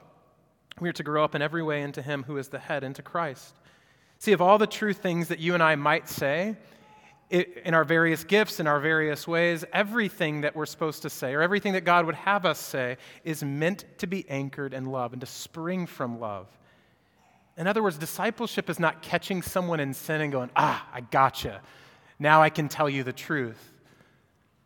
we 0.80 0.90
are 0.90 0.94
to 0.94 1.04
grow 1.04 1.24
up 1.24 1.36
in 1.36 1.42
every 1.42 1.62
way 1.64 1.82
into 1.82 2.02
him 2.02 2.24
who 2.24 2.38
is 2.38 2.50
the 2.50 2.60
head, 2.60 2.84
into 2.84 3.02
Christ 3.02 3.54
See, 4.22 4.34
of 4.34 4.42
all 4.42 4.58
the 4.58 4.68
true 4.68 4.92
things 4.92 5.30
that 5.30 5.40
you 5.40 5.54
and 5.54 5.64
I 5.64 5.76
might 5.76 6.10
say, 6.10 6.58
it, 7.30 7.62
in 7.64 7.74
our 7.74 7.86
various 7.86 8.26
gifts, 8.26 8.60
in 8.60 8.68
our 8.68 8.82
various 8.82 9.26
ways, 9.26 9.64
everything 9.72 10.42
that 10.42 10.58
we're 10.58 10.66
supposed 10.66 11.04
to 11.04 11.10
say, 11.10 11.34
or 11.34 11.42
everything 11.42 11.72
that 11.74 11.86
God 11.86 12.06
would 12.06 12.16
have 12.16 12.46
us 12.46 12.60
say, 12.60 12.98
is 13.24 13.44
meant 13.44 13.86
to 14.00 14.08
be 14.08 14.30
anchored 14.30 14.74
in 14.74 14.86
love 14.86 15.14
and 15.14 15.22
to 15.22 15.26
spring 15.26 15.86
from 15.86 16.20
love. 16.20 16.48
In 17.60 17.68
other 17.68 17.84
words, 17.84 17.98
discipleship 17.98 18.70
is 18.70 18.80
not 18.80 19.04
catching 19.04 19.44
someone 19.44 19.80
in 19.80 19.94
sin 19.94 20.22
and 20.22 20.32
going, 20.32 20.50
ah, 20.56 20.88
I 20.92 21.02
gotcha. 21.02 21.62
Now 22.18 22.42
I 22.42 22.50
can 22.50 22.70
tell 22.70 22.90
you 22.90 23.04
the 23.04 23.14
truth. 23.14 23.74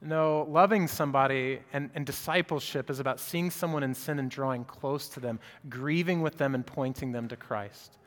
No, 0.01 0.47
loving 0.49 0.87
somebody 0.87 1.59
and, 1.73 1.89
and 1.95 2.05
discipleship 2.05 2.89
is 2.89 2.99
about 2.99 3.19
seeing 3.19 3.49
someone 3.49 3.83
in 3.83 3.93
sin 3.93 4.19
and 4.19 4.29
drawing 4.29 4.63
close 4.63 5.09
to 5.09 5.19
them, 5.19 5.39
grieving 5.69 6.21
with 6.21 6.37
them, 6.37 6.55
and 6.55 6.65
pointing 6.65 7.11
them 7.11 7.27
to 7.27 7.35
Christ 7.35 7.97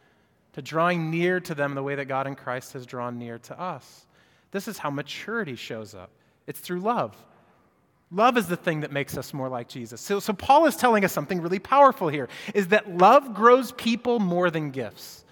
to 0.57 0.63
drawing 0.63 1.11
near 1.11 1.39
to 1.39 1.55
them 1.55 1.75
the 1.75 1.83
way 1.83 1.95
that 1.97 2.07
God 2.07 2.27
in 2.27 2.35
Christ 2.35 2.73
has 2.73 2.87
drawn 2.87 3.19
near 3.19 3.39
to 3.41 3.61
us. 3.61 4.07
This 4.53 4.69
is 4.69 4.79
how 4.79 4.89
maturity 4.89 5.55
shows 5.55 5.95
up 5.95 6.09
it's 6.47 6.61
through 6.61 6.81
love. 6.81 7.15
Love 8.11 8.39
is 8.39 8.47
the 8.47 8.57
thing 8.57 8.81
that 8.81 8.93
makes 8.93 9.17
us 9.17 9.35
more 9.35 9.49
like 9.49 9.69
Jesus. 9.69 10.01
So, 10.01 10.21
so 10.21 10.33
Paul 10.33 10.67
is 10.67 10.77
telling 10.77 11.05
us 11.05 11.13
something 11.13 11.41
really 11.41 11.59
powerful 11.59 12.09
here 12.09 12.29
is 12.55 12.69
that 12.69 12.97
love 12.97 13.35
grows 13.35 13.73
people 13.73 14.21
more 14.21 14.51
than 14.51 14.71
gifts. 14.71 15.25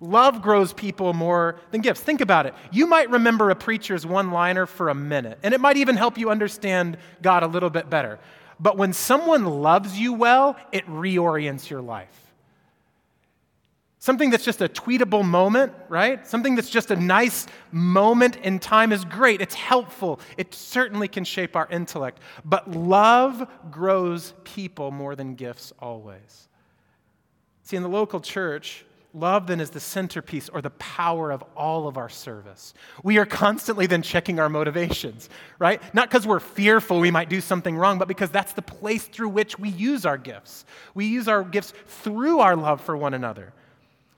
Love 0.00 0.42
grows 0.42 0.72
people 0.72 1.12
more 1.12 1.56
than 1.70 1.80
gifts. 1.80 2.00
Think 2.00 2.20
about 2.20 2.46
it. 2.46 2.54
You 2.72 2.86
might 2.86 3.10
remember 3.10 3.50
a 3.50 3.54
preacher's 3.54 4.06
one 4.06 4.30
liner 4.30 4.66
for 4.66 4.88
a 4.88 4.94
minute, 4.94 5.38
and 5.42 5.52
it 5.52 5.60
might 5.60 5.76
even 5.76 5.96
help 5.96 6.16
you 6.18 6.30
understand 6.30 6.96
God 7.22 7.42
a 7.42 7.46
little 7.46 7.70
bit 7.70 7.90
better. 7.90 8.18
But 8.58 8.76
when 8.76 8.92
someone 8.92 9.44
loves 9.44 9.98
you 9.98 10.12
well, 10.12 10.56
it 10.72 10.86
reorients 10.86 11.68
your 11.68 11.82
life. 11.82 12.29
Something 14.02 14.30
that's 14.30 14.46
just 14.46 14.62
a 14.62 14.68
tweetable 14.68 15.26
moment, 15.26 15.74
right? 15.90 16.26
Something 16.26 16.54
that's 16.54 16.70
just 16.70 16.90
a 16.90 16.96
nice 16.96 17.46
moment 17.70 18.36
in 18.36 18.58
time 18.58 18.92
is 18.92 19.04
great. 19.04 19.42
It's 19.42 19.54
helpful. 19.54 20.20
It 20.38 20.54
certainly 20.54 21.06
can 21.06 21.22
shape 21.22 21.54
our 21.54 21.68
intellect. 21.68 22.18
But 22.42 22.70
love 22.70 23.46
grows 23.70 24.32
people 24.42 24.90
more 24.90 25.14
than 25.14 25.34
gifts 25.34 25.74
always. 25.78 26.48
See, 27.62 27.76
in 27.76 27.82
the 27.82 27.90
local 27.90 28.20
church, 28.20 28.86
love 29.12 29.46
then 29.46 29.60
is 29.60 29.68
the 29.68 29.80
centerpiece 29.80 30.48
or 30.48 30.62
the 30.62 30.70
power 30.70 31.30
of 31.30 31.44
all 31.54 31.86
of 31.86 31.98
our 31.98 32.08
service. 32.08 32.72
We 33.04 33.18
are 33.18 33.26
constantly 33.26 33.86
then 33.86 34.00
checking 34.00 34.40
our 34.40 34.48
motivations, 34.48 35.28
right? 35.58 35.82
Not 35.94 36.08
because 36.08 36.26
we're 36.26 36.40
fearful 36.40 37.00
we 37.00 37.10
might 37.10 37.28
do 37.28 37.42
something 37.42 37.76
wrong, 37.76 37.98
but 37.98 38.08
because 38.08 38.30
that's 38.30 38.54
the 38.54 38.62
place 38.62 39.04
through 39.04 39.28
which 39.28 39.58
we 39.58 39.68
use 39.68 40.06
our 40.06 40.16
gifts. 40.16 40.64
We 40.94 41.04
use 41.04 41.28
our 41.28 41.44
gifts 41.44 41.74
through 41.86 42.38
our 42.38 42.56
love 42.56 42.80
for 42.80 42.96
one 42.96 43.12
another. 43.12 43.52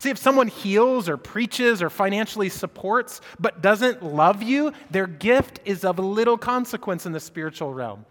See, 0.03 0.11
if 0.11 0.19
someone 0.19 0.49
heals 0.49 1.09
or 1.09 1.17
preaches 1.17 1.81
or 1.81 1.89
financially 1.89 2.49
supports 2.49 3.21
but 3.39 3.63
doesn't 3.63 4.03
love 4.03 4.43
you, 4.43 4.73
their 4.91 5.07
gift 5.07 5.61
is 5.65 5.85
of 5.85 6.01
little 6.01 6.37
consequence 6.37 7.07
in 7.07 7.13
the 7.13 7.21
spiritual 7.21 7.73
realm. 7.73 8.05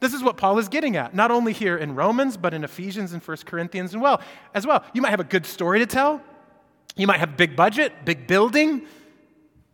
This 0.00 0.12
is 0.12 0.24
what 0.24 0.36
Paul 0.36 0.58
is 0.58 0.68
getting 0.68 0.96
at, 0.96 1.14
not 1.14 1.30
only 1.30 1.52
here 1.52 1.76
in 1.76 1.94
Romans, 1.94 2.36
but 2.36 2.52
in 2.52 2.64
Ephesians 2.64 3.12
and 3.12 3.22
1 3.22 3.36
Corinthians 3.46 3.92
and 3.92 4.02
well, 4.02 4.20
as 4.54 4.66
well. 4.66 4.82
You 4.92 5.02
might 5.02 5.10
have 5.10 5.20
a 5.20 5.24
good 5.24 5.46
story 5.46 5.78
to 5.78 5.86
tell. 5.86 6.20
You 6.96 7.06
might 7.06 7.20
have 7.20 7.30
a 7.30 7.36
big 7.36 7.54
budget, 7.54 7.92
big 8.04 8.26
building, 8.26 8.84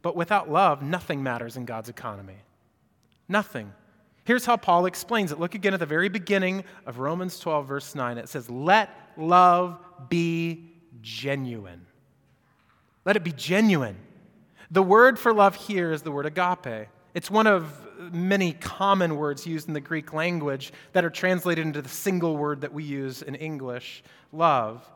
but 0.02 0.14
without 0.14 0.50
love, 0.50 0.82
nothing 0.82 1.22
matters 1.22 1.56
in 1.56 1.64
God's 1.64 1.88
economy. 1.88 2.36
Nothing. 3.28 3.72
Here's 4.24 4.44
how 4.44 4.58
Paul 4.58 4.84
explains 4.84 5.32
it. 5.32 5.40
Look 5.40 5.54
again 5.54 5.72
at 5.72 5.80
the 5.80 5.86
very 5.86 6.10
beginning 6.10 6.64
of 6.84 6.98
Romans 6.98 7.38
12, 7.38 7.66
verse 7.66 7.94
9. 7.94 8.18
It 8.18 8.28
says, 8.28 8.50
Let 8.50 8.90
love 9.16 9.78
be 10.10 10.69
genuine. 11.02 11.86
Let 13.04 13.16
it 13.16 13.24
be 13.24 13.32
genuine. 13.32 13.96
The 14.70 14.82
word 14.82 15.18
for 15.18 15.32
love 15.32 15.54
here 15.56 15.92
is 15.92 16.02
the 16.02 16.12
word 16.12 16.26
agape. 16.26 16.88
It's 17.14 17.30
one 17.30 17.46
of 17.46 17.86
many 18.12 18.52
common 18.52 19.16
words 19.16 19.46
used 19.46 19.68
in 19.68 19.74
the 19.74 19.80
Greek 19.80 20.12
language 20.12 20.72
that 20.92 21.04
are 21.04 21.10
translated 21.10 21.66
into 21.66 21.82
the 21.82 21.88
single 21.88 22.36
word 22.36 22.60
that 22.60 22.72
we 22.72 22.84
use 22.84 23.22
in 23.22 23.34
English 23.34 24.02
love. 24.32 24.88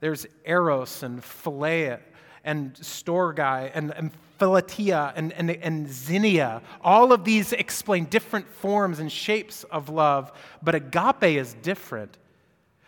There's 0.00 0.26
eros 0.44 1.02
and 1.02 1.20
philia 1.20 2.00
and 2.44 2.74
storge 2.74 3.70
and, 3.74 3.92
and 3.92 4.10
and, 4.40 5.50
and, 5.50 5.88
and. 6.08 6.62
All 6.80 7.12
of 7.12 7.24
these 7.24 7.52
explain 7.52 8.06
different 8.06 8.48
forms 8.48 8.98
and 8.98 9.12
shapes 9.12 9.64
of 9.64 9.90
love, 9.90 10.32
but 10.62 10.74
agape 10.74 11.36
is 11.36 11.54
different. 11.62 12.16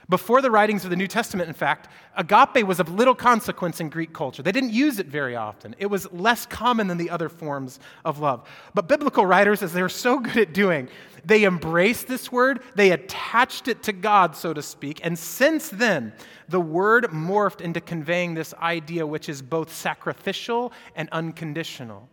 Before 0.09 0.42
the 0.42 0.50
writings 0.50 0.85
of 0.85 0.90
the 0.90 0.97
New 0.97 1.06
Testament, 1.06 1.49
in 1.49 1.54
fact, 1.54 1.88
agape 2.16 2.66
was 2.66 2.80
of 2.80 2.92
little 2.92 3.14
consequence 3.14 3.80
in 3.80 3.88
Greek 3.88 4.12
culture. 4.12 4.42
They 4.42 4.52
didn't 4.52 4.73
use 4.73 4.99
it 4.99 5.06
very 5.06 5.37
often. 5.37 5.76
It 5.78 5.87
was 5.87 6.12
less 6.12 6.44
common 6.44 6.88
than 6.88 6.99
the 6.99 7.11
other 7.11 7.28
forms 7.28 7.78
of 8.04 8.18
love. 8.18 8.49
But 8.75 8.88
biblical 8.88 9.25
writers, 9.25 9.62
as 9.62 9.73
they're 9.73 9.88
so 9.88 10.18
good 10.18 10.37
at 10.37 10.52
doing, 10.52 10.88
they 11.25 11.44
embraced 11.44 12.09
this 12.09 12.32
word, 12.32 12.61
they 12.75 12.90
attached 12.90 13.68
it 13.68 13.85
to 13.85 13.92
God, 13.92 14.35
so 14.35 14.52
to 14.52 14.62
speak, 14.62 15.00
and 15.04 15.16
since 15.16 15.68
then, 15.68 16.12
the 16.49 16.61
word 16.61 17.04
morphed 17.04 17.61
into 17.61 17.80
conveying 17.80 18.35
this 18.35 18.52
idea 18.54 19.06
which 19.06 19.28
is 19.28 19.40
both 19.40 19.73
sacrificial 19.73 20.73
and 20.97 21.09
unconditional. 21.12 22.09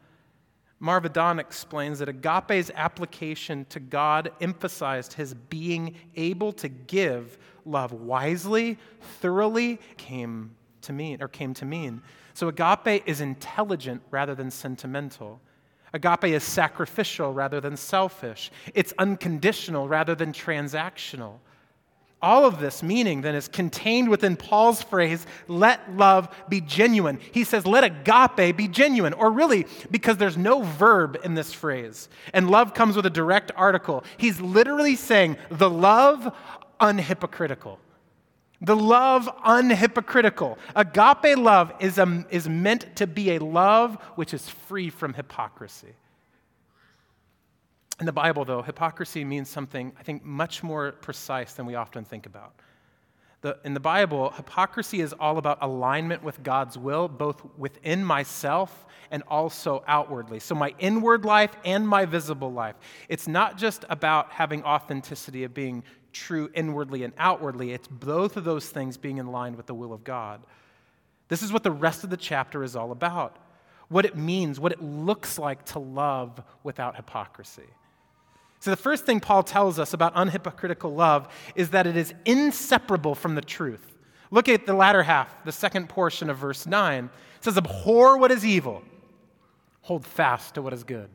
Marva 0.80 1.10
Dawn 1.10 1.40
explains 1.40 2.00
that 2.00 2.08
agape's 2.08 2.72
application 2.74 3.66
to 3.70 3.82
God 3.82 4.32
emphasized 4.40 5.14
his 5.14 5.34
being 5.34 5.96
able 6.16 6.54
to 6.54 6.70
give 6.70 7.38
love 7.70 7.92
wisely, 7.92 8.78
thoroughly, 9.22 9.80
came 9.98 10.56
to 10.82 10.94
mean, 10.94 11.22
or 11.22 11.28
came 11.28 11.54
to 11.56 11.66
mean. 11.66 12.02
So 12.34 12.48
agape 12.48 13.04
is 13.06 13.22
intelligent 13.22 14.02
rather 14.12 14.36
than 14.36 14.50
sentimental. 14.50 15.42
Agape 15.94 16.26
is 16.26 16.44
sacrificial 16.44 17.34
rather 17.34 17.60
than 17.60 17.76
selfish. 17.76 18.52
It's 18.74 18.94
unconditional 18.98 19.88
rather 19.88 20.16
than 20.16 20.32
transactional. 20.32 21.40
All 22.22 22.46
of 22.46 22.60
this 22.60 22.84
meaning 22.84 23.22
then 23.22 23.34
is 23.34 23.48
contained 23.48 24.10
within 24.10 24.36
Paul's 24.36 24.84
phrase, 24.84 25.26
let 25.48 25.96
love 25.96 26.28
be 26.50 26.60
genuine. 26.60 27.18
He 27.32 27.46
says, 27.46 27.66
let 27.66 27.86
agape 27.86 28.58
be 28.58 28.68
genuine, 28.68 29.14
or 29.14 29.32
really, 29.32 29.66
because 29.90 30.18
there's 30.18 30.38
no 30.38 30.64
verb 30.64 31.18
in 31.24 31.34
this 31.34 31.54
phrase, 31.54 32.10
and 32.34 32.52
love 32.52 32.74
comes 32.74 32.98
with 32.98 33.06
a 33.06 33.10
direct 33.10 33.54
article. 33.56 34.04
He's 34.18 34.42
literally 34.42 34.98
saying, 34.98 35.38
the 35.50 35.70
love 35.70 36.36
unhypocritical. 36.80 37.78
The 38.62 38.76
love 38.76 39.30
unhypocritical. 39.46 40.58
Agape 40.76 41.38
love 41.38 41.72
is, 41.80 41.98
a, 41.98 42.26
is 42.30 42.50
meant 42.50 42.96
to 42.98 43.08
be 43.08 43.36
a 43.36 43.40
love 43.40 43.96
which 44.16 44.34
is 44.34 44.50
free 44.50 44.90
from 44.90 45.14
hypocrisy. 45.14 45.94
In 48.00 48.06
the 48.06 48.14
Bible, 48.14 48.46
though, 48.46 48.62
hypocrisy 48.62 49.24
means 49.26 49.50
something, 49.50 49.94
I 49.98 50.04
think, 50.04 50.24
much 50.24 50.64
more 50.64 50.94
precise 50.94 51.54
than 51.54 51.66
we 51.66 51.76
often 51.76 52.04
think 52.04 52.26
about. 52.26 52.54
The, 53.42 53.58
in 53.64 53.74
the 53.74 53.80
Bible, 53.80 54.32
hypocrisy 54.32 55.00
is 55.00 55.14
all 55.14 55.38
about 55.38 55.60
alignment 55.62 56.22
with 56.24 56.44
God's 56.44 56.78
will, 56.78 57.08
both 57.08 57.42
within 57.58 58.04
myself 58.04 58.86
and 59.12 59.24
also 59.30 59.84
outwardly. 59.88 60.40
So, 60.40 60.56
my 60.56 60.74
inward 60.80 61.24
life 61.24 61.52
and 61.64 61.88
my 61.88 62.06
visible 62.06 62.52
life. 62.52 62.76
It's 63.08 63.28
not 63.28 63.58
just 63.58 63.86
about 63.90 64.32
having 64.32 64.64
authenticity 64.64 65.46
of 65.46 65.54
being 65.54 65.84
true 66.12 66.50
inwardly 66.54 67.04
and 67.04 67.14
outwardly, 67.18 67.74
it's 67.74 67.88
both 67.88 68.38
of 68.38 68.44
those 68.44 68.70
things 68.70 68.98
being 68.98 69.18
in 69.18 69.28
line 69.28 69.56
with 69.56 69.66
the 69.66 69.74
will 69.74 69.94
of 69.94 70.04
God. 70.04 70.42
This 71.28 71.44
is 71.44 71.54
what 71.54 71.64
the 71.64 71.72
rest 71.72 72.04
of 72.04 72.10
the 72.10 72.18
chapter 72.18 72.64
is 72.64 72.76
all 72.76 72.92
about 72.92 73.38
what 73.90 74.06
it 74.06 74.16
means, 74.16 74.60
what 74.60 74.72
it 74.72 74.82
looks 74.82 75.38
like 75.38 75.66
to 75.66 75.80
love 75.80 76.42
without 76.64 76.96
hypocrisy. 76.96 77.68
So, 78.60 78.72
the 78.72 78.78
first 78.78 79.06
thing 79.06 79.20
Paul 79.20 79.44
tells 79.44 79.80
us 79.80 79.94
about 79.94 80.16
unhypocritical 80.16 80.96
love 80.96 81.28
is 81.56 81.72
that 81.72 81.88
it 81.88 81.98
is 81.98 82.14
inseparable 82.26 83.16
from 83.16 83.36
the 83.36 83.42
truth. 83.42 83.96
Look 84.32 84.48
at 84.48 84.66
the 84.66 84.74
latter 84.74 85.02
half, 85.02 85.44
the 85.44 85.52
second 85.52 85.90
portion 85.90 86.30
of 86.30 86.38
verse 86.38 86.66
9. 86.68 87.06
It 87.06 87.44
says, 87.44 87.58
Abhor 87.58 88.18
what 88.18 88.32
is 88.32 88.46
evil, 88.46 88.84
hold 89.82 90.06
fast 90.06 90.56
to 90.56 90.62
what 90.62 90.74
is 90.74 90.84
good. 90.84 91.10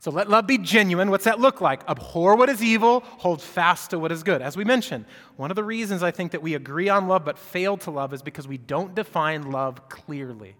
So 0.00 0.10
let 0.10 0.30
love 0.30 0.46
be 0.46 0.56
genuine. 0.56 1.10
What's 1.10 1.26
that 1.26 1.40
look 1.40 1.60
like? 1.60 1.86
Abhor 1.86 2.34
what 2.34 2.48
is 2.48 2.64
evil, 2.64 3.00
hold 3.00 3.42
fast 3.42 3.90
to 3.90 3.98
what 3.98 4.10
is 4.10 4.22
good. 4.22 4.40
As 4.40 4.56
we 4.56 4.64
mentioned, 4.64 5.04
one 5.36 5.50
of 5.50 5.56
the 5.56 5.62
reasons 5.62 6.02
I 6.02 6.10
think 6.10 6.32
that 6.32 6.40
we 6.40 6.54
agree 6.54 6.88
on 6.88 7.06
love 7.06 7.22
but 7.22 7.38
fail 7.38 7.76
to 7.78 7.90
love 7.90 8.14
is 8.14 8.22
because 8.22 8.48
we 8.48 8.56
don't 8.56 8.94
define 8.94 9.50
love 9.50 9.90
clearly. 9.90 10.56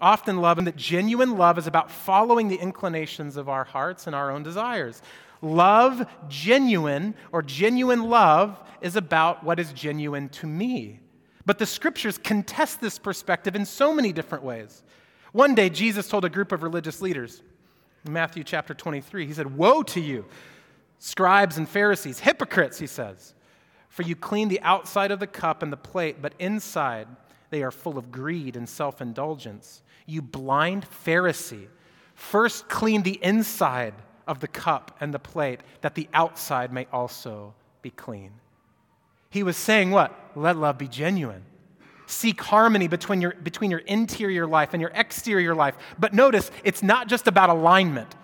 Often, 0.00 0.40
love 0.40 0.58
and 0.58 0.66
that 0.66 0.74
genuine 0.74 1.36
love 1.36 1.58
is 1.58 1.68
about 1.68 1.92
following 1.92 2.48
the 2.48 2.56
inclinations 2.56 3.36
of 3.36 3.48
our 3.48 3.62
hearts 3.62 4.08
and 4.08 4.16
our 4.16 4.32
own 4.32 4.42
desires. 4.42 5.00
Love, 5.40 6.04
genuine, 6.28 7.14
or 7.30 7.40
genuine 7.40 8.10
love, 8.10 8.58
is 8.80 8.96
about 8.96 9.44
what 9.44 9.60
is 9.60 9.72
genuine 9.72 10.28
to 10.30 10.46
me. 10.48 10.98
But 11.46 11.58
the 11.58 11.66
scriptures 11.66 12.18
contest 12.18 12.80
this 12.80 12.98
perspective 12.98 13.54
in 13.54 13.64
so 13.64 13.94
many 13.94 14.12
different 14.12 14.42
ways. 14.42 14.82
One 15.30 15.54
day, 15.54 15.68
Jesus 15.68 16.08
told 16.08 16.24
a 16.24 16.28
group 16.28 16.50
of 16.50 16.64
religious 16.64 17.00
leaders, 17.00 17.42
in 18.04 18.12
Matthew 18.12 18.44
chapter 18.44 18.74
23, 18.74 19.26
he 19.26 19.32
said, 19.32 19.56
Woe 19.56 19.82
to 19.84 20.00
you, 20.00 20.24
scribes 20.98 21.58
and 21.58 21.68
Pharisees, 21.68 22.20
hypocrites, 22.20 22.78
he 22.78 22.86
says, 22.86 23.34
for 23.88 24.02
you 24.02 24.14
clean 24.14 24.48
the 24.48 24.60
outside 24.60 25.10
of 25.10 25.18
the 25.18 25.26
cup 25.26 25.62
and 25.62 25.72
the 25.72 25.76
plate, 25.76 26.22
but 26.22 26.34
inside 26.38 27.08
they 27.50 27.62
are 27.62 27.70
full 27.70 27.98
of 27.98 28.12
greed 28.12 28.56
and 28.56 28.68
self 28.68 29.00
indulgence. 29.00 29.82
You 30.06 30.22
blind 30.22 30.86
Pharisee, 31.04 31.66
first 32.14 32.68
clean 32.68 33.02
the 33.02 33.18
inside 33.22 33.94
of 34.26 34.40
the 34.40 34.48
cup 34.48 34.96
and 35.00 35.12
the 35.12 35.18
plate, 35.18 35.60
that 35.80 35.94
the 35.94 36.08
outside 36.12 36.72
may 36.72 36.86
also 36.92 37.54
be 37.82 37.90
clean. 37.90 38.32
He 39.30 39.42
was 39.42 39.56
saying, 39.56 39.90
What? 39.90 40.14
Let 40.34 40.56
love 40.56 40.78
be 40.78 40.88
genuine 40.88 41.44
seek 42.08 42.40
harmony 42.40 42.88
between 42.88 43.20
your, 43.20 43.34
between 43.34 43.70
your 43.70 43.80
interior 43.80 44.46
life 44.46 44.70
and 44.72 44.80
your 44.80 44.90
exterior 44.94 45.54
life. 45.54 45.76
But 45.98 46.14
notice, 46.14 46.50
it's 46.64 46.82
not 46.82 47.06
just 47.06 47.28
about 47.28 47.50
alignment. 47.50 48.14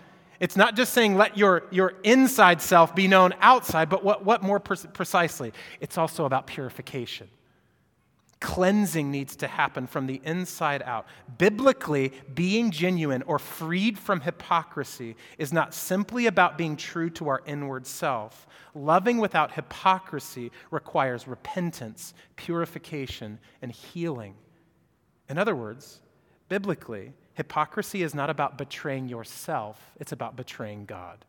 It's 0.41 0.57
not 0.57 0.75
just 0.75 0.93
saying 0.93 1.17
let 1.17 1.39
your, 1.39 1.65
your 1.71 1.95
inside 2.03 2.61
self 2.61 2.95
be 2.95 3.07
known 3.07 3.35
outside, 3.41 3.89
but 3.89 4.03
what, 4.03 4.25
what 4.25 4.43
more 4.43 4.59
pre- 4.59 4.77
precisely? 4.93 5.53
It's 5.81 5.97
also 5.97 6.25
about 6.25 6.47
purification. 6.47 7.29
Cleansing 8.41 9.11
needs 9.11 9.37
to 9.37 9.47
happen 9.47 9.87
from 9.87 10.07
the 10.07 10.21
inside 10.25 10.83
out. 10.83 11.07
Biblically, 11.39 12.13
being 12.35 12.71
genuine 12.71 13.23
or 13.23 13.39
freed 13.39 13.99
from 13.99 14.21
hypocrisy 14.21 15.17
is 15.39 15.53
not 15.53 15.73
simply 15.75 16.27
about 16.27 16.59
being 16.59 16.77
true 16.77 17.11
to 17.11 17.29
our 17.29 17.43
inward 17.47 17.87
self. 17.87 18.47
Loving 18.75 19.19
without 19.19 19.53
hypocrisy 19.53 20.51
requires 20.71 21.29
repentance, 21.29 22.13
purification, 22.37 23.39
and 23.63 23.73
healing. 23.73 24.35
In 25.29 25.39
other 25.39 25.55
words, 25.55 26.01
biblically, 26.49 27.13
hypocrisy 27.35 28.03
is 28.03 28.15
not 28.15 28.31
about 28.31 28.59
betraying 28.59 29.09
yourself, 29.09 29.93
it's 30.01 30.13
about 30.13 30.37
betraying 30.37 30.85
God. 30.85 31.25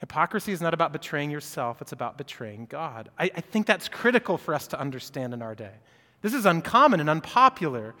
Hypocrisy 0.00 0.52
is 0.52 0.60
not 0.60 0.74
about 0.74 0.92
betraying 0.92 1.30
yourself, 1.30 1.82
it's 1.82 1.92
about 1.92 2.16
betraying 2.16 2.66
God. 2.66 3.10
I, 3.18 3.30
I, 3.34 3.40
think 3.40 3.66
that's 3.66 3.88
critical 3.88 4.38
for 4.38 4.54
us 4.54 4.68
to 4.68 4.80
understand 4.80 5.34
in 5.34 5.42
our 5.42 5.54
day. 5.54 5.74
This 6.22 6.34
is 6.34 6.46
uncommon 6.46 7.00
and 7.00 7.10
unpopular, 7.10 7.94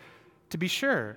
to 0.50 0.58
be 0.58 0.68
sure. 0.68 1.16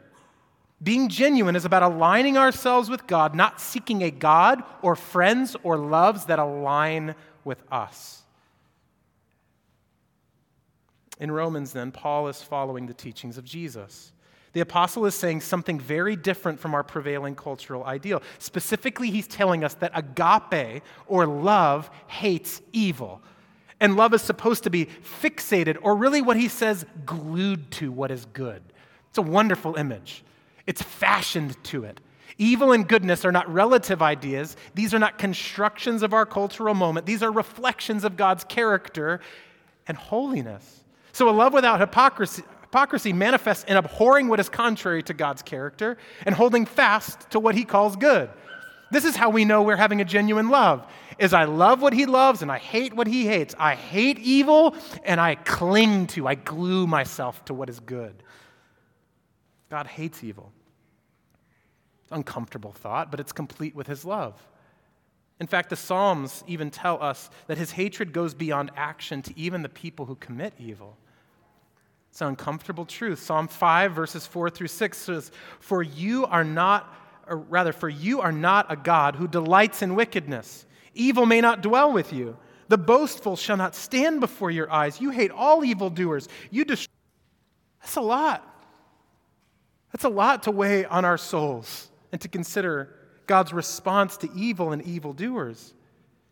Being 0.81 1.09
genuine 1.09 1.55
is 1.55 1.65
about 1.65 1.83
aligning 1.83 2.37
ourselves 2.37 2.89
with 2.89 3.05
God, 3.05 3.35
not 3.35 3.61
seeking 3.61 4.01
a 4.01 4.09
God 4.09 4.63
or 4.81 4.95
friends 4.95 5.55
or 5.61 5.77
loves 5.77 6.25
that 6.25 6.39
align 6.39 7.13
with 7.43 7.61
us. 7.71 8.23
In 11.19 11.31
Romans, 11.31 11.71
then, 11.71 11.91
Paul 11.91 12.27
is 12.29 12.41
following 12.41 12.87
the 12.87 12.95
teachings 12.95 13.37
of 13.37 13.45
Jesus. 13.45 14.11
The 14.53 14.61
apostle 14.61 15.05
is 15.05 15.15
saying 15.15 15.41
something 15.41 15.79
very 15.79 16.15
different 16.15 16.59
from 16.59 16.73
our 16.73 16.83
prevailing 16.83 17.35
cultural 17.35 17.85
ideal. 17.85 18.21
Specifically, 18.37 19.09
he's 19.09 19.27
telling 19.27 19.63
us 19.63 19.75
that 19.75 19.91
agape 19.95 20.83
or 21.07 21.25
love 21.25 21.89
hates 22.07 22.61
evil. 22.73 23.21
And 23.79 23.95
love 23.95 24.13
is 24.13 24.21
supposed 24.21 24.63
to 24.63 24.69
be 24.69 24.85
fixated, 24.85 25.77
or 25.81 25.95
really 25.95 26.21
what 26.21 26.37
he 26.37 26.47
says, 26.47 26.85
glued 27.05 27.71
to 27.71 27.91
what 27.91 28.11
is 28.11 28.25
good. 28.25 28.61
It's 29.09 29.17
a 29.17 29.23
wonderful 29.23 29.75
image. 29.75 30.23
It's 30.67 30.81
fashioned 30.81 31.61
to 31.65 31.85
it. 31.85 31.99
Evil 32.37 32.71
and 32.71 32.87
goodness 32.87 33.25
are 33.25 33.31
not 33.31 33.51
relative 33.51 34.01
ideas. 34.01 34.55
These 34.75 34.93
are 34.93 34.99
not 34.99 35.17
constructions 35.17 36.03
of 36.03 36.13
our 36.13 36.25
cultural 36.25 36.73
moment. 36.75 37.05
These 37.05 37.23
are 37.23 37.31
reflections 37.31 38.03
of 38.03 38.17
God's 38.17 38.43
character 38.43 39.19
and 39.87 39.97
holiness. 39.97 40.83
So, 41.11 41.27
a 41.29 41.31
love 41.31 41.53
without 41.53 41.79
hypocrisy, 41.79 42.43
Hypocrisy 42.71 43.11
manifests 43.11 43.65
in 43.65 43.75
abhorring 43.75 44.29
what 44.29 44.39
is 44.39 44.47
contrary 44.47 45.03
to 45.03 45.13
God's 45.13 45.41
character 45.41 45.97
and 46.25 46.33
holding 46.33 46.65
fast 46.65 47.29
to 47.31 47.37
what 47.37 47.53
he 47.53 47.65
calls 47.65 47.97
good. 47.97 48.29
This 48.91 49.03
is 49.03 49.13
how 49.13 49.29
we 49.29 49.43
know 49.43 49.61
we're 49.61 49.75
having 49.75 49.99
a 49.99 50.05
genuine 50.05 50.47
love. 50.47 50.89
Is 51.19 51.33
I 51.33 51.43
love 51.43 51.81
what 51.81 51.91
he 51.91 52.05
loves 52.05 52.41
and 52.41 52.49
I 52.49 52.59
hate 52.59 52.93
what 52.93 53.07
he 53.07 53.27
hates. 53.27 53.53
I 53.59 53.75
hate 53.75 54.19
evil 54.19 54.73
and 55.03 55.19
I 55.19 55.35
cling 55.35 56.07
to, 56.07 56.29
I 56.29 56.35
glue 56.35 56.87
myself 56.87 57.43
to 57.45 57.53
what 57.53 57.69
is 57.69 57.81
good. 57.81 58.23
God 59.69 59.85
hates 59.85 60.23
evil. 60.23 60.53
Uncomfortable 62.09 62.71
thought, 62.71 63.11
but 63.11 63.19
it's 63.19 63.33
complete 63.33 63.75
with 63.75 63.87
his 63.87 64.05
love. 64.05 64.41
In 65.41 65.47
fact, 65.47 65.71
the 65.71 65.75
Psalms 65.75 66.45
even 66.47 66.71
tell 66.71 67.03
us 67.03 67.29
that 67.47 67.57
his 67.57 67.71
hatred 67.71 68.13
goes 68.13 68.33
beyond 68.33 68.71
action 68.77 69.21
to 69.23 69.37
even 69.37 69.61
the 69.61 69.67
people 69.67 70.05
who 70.05 70.15
commit 70.15 70.53
evil. 70.57 70.95
It's 72.11 72.19
an 72.19 72.27
uncomfortable 72.27 72.85
truth. 72.85 73.23
Psalm 73.23 73.47
5, 73.47 73.93
verses 73.93 74.27
4 74.27 74.49
through 74.49 74.67
6 74.67 74.97
says, 74.97 75.31
For 75.59 75.81
you 75.81 76.25
are 76.25 76.43
not, 76.43 76.93
or 77.25 77.37
rather, 77.37 77.71
for 77.71 77.87
you 77.87 78.19
are 78.19 78.33
not 78.33 78.65
a 78.69 78.75
God 78.75 79.15
who 79.15 79.29
delights 79.29 79.81
in 79.81 79.95
wickedness. 79.95 80.65
Evil 80.93 81.25
may 81.25 81.39
not 81.39 81.61
dwell 81.61 81.93
with 81.93 82.11
you. 82.11 82.37
The 82.67 82.77
boastful 82.77 83.37
shall 83.37 83.55
not 83.55 83.75
stand 83.75 84.19
before 84.19 84.51
your 84.51 84.69
eyes. 84.69 84.99
You 84.99 85.09
hate 85.11 85.31
all 85.31 85.63
evildoers. 85.63 86.27
You 86.49 86.65
destroy. 86.65 86.91
That's 87.81 87.95
a 87.95 88.01
lot. 88.01 88.45
That's 89.93 90.03
a 90.03 90.09
lot 90.09 90.43
to 90.43 90.51
weigh 90.51 90.85
on 90.85 91.05
our 91.05 91.17
souls 91.17 91.89
and 92.11 92.19
to 92.21 92.27
consider 92.27 92.93
God's 93.25 93.53
response 93.53 94.17
to 94.17 94.29
evil 94.33 94.73
and 94.73 94.81
evildoers. 94.81 95.73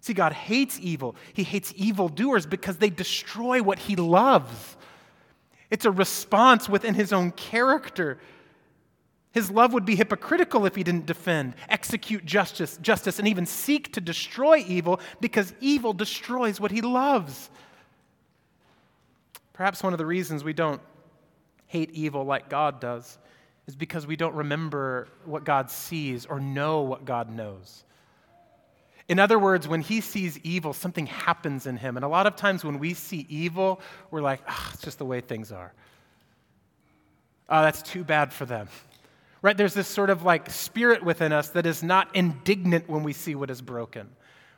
See, 0.02 0.14
God 0.14 0.34
hates 0.34 0.78
evil. 0.82 1.16
He 1.34 1.44
hates 1.44 1.74
evildoers 1.78 2.46
because 2.46 2.78
they 2.78 2.90
destroy 2.90 3.62
what 3.62 3.80
He 3.80 3.96
loves. 3.96 4.78
It's 5.70 5.86
a 5.86 5.92
response 5.92 6.68
within 6.68 6.96
his 6.96 7.14
own 7.14 7.32
character. 7.32 8.20
His 9.32 9.52
love 9.52 9.74
would 9.74 9.86
be 9.86 9.96
hypocritical 9.96 10.66
if 10.66 10.76
he 10.76 10.84
didn't 10.84 11.06
defend, 11.06 11.54
execute 11.70 12.26
justice, 12.26 12.78
justice, 12.82 13.20
and 13.20 13.28
even 13.28 13.46
seek 13.46 13.94
to 13.94 14.02
destroy 14.02 14.64
evil 14.68 15.00
because 15.22 15.54
evil 15.60 15.94
destroys 15.94 16.60
what 16.60 16.72
he 16.72 16.82
loves. 16.82 17.50
Perhaps 19.54 19.84
one 19.84 19.94
of 19.94 20.00
the 20.00 20.06
reasons 20.06 20.44
we 20.44 20.54
don't 20.54 20.82
hate 21.68 21.92
evil 21.92 22.24
like 22.24 22.50
God 22.50 22.80
does 22.80 23.20
is 23.68 23.76
because 23.76 24.08
we 24.08 24.16
don't 24.16 24.34
remember 24.34 25.08
what 25.26 25.44
God 25.44 25.70
sees 25.70 26.26
or 26.26 26.40
know 26.40 26.82
what 26.82 27.06
God 27.06 27.30
knows. 27.30 27.84
In 29.10 29.18
other 29.18 29.40
words, 29.40 29.68
when 29.68 29.82
he 29.82 30.02
sees 30.02 30.38
evil, 30.44 30.72
something 30.72 31.08
happens 31.08 31.66
in 31.66 31.78
him. 31.78 31.98
And 31.98 32.06
a 32.06 32.08
lot 32.08 32.28
of 32.28 32.36
times 32.36 32.64
when 32.64 32.78
we 32.78 32.94
see 32.94 33.26
evil, 33.28 33.82
we're 34.12 34.22
like, 34.22 34.42
oh, 34.48 34.70
it's 34.72 34.84
just 34.84 35.00
the 35.00 35.06
way 35.06 35.20
things 35.20 35.52
are. 35.52 35.74
Oh, 37.50 37.64
that's 37.64 37.82
too 37.82 38.04
bad 38.04 38.32
for 38.32 38.46
them. 38.46 38.70
Right? 39.42 39.58
There's 39.58 39.74
this 39.74 39.88
sort 39.88 40.12
of 40.12 40.24
like 40.24 40.52
spirit 40.52 41.04
within 41.04 41.34
us 41.34 41.50
that 41.50 41.66
is 41.66 41.82
not 41.82 42.16
indignant 42.16 42.88
when 42.88 43.02
we 43.02 43.14
see 43.14 43.34
what 43.34 43.50
is 43.50 43.62
broken, 43.62 44.08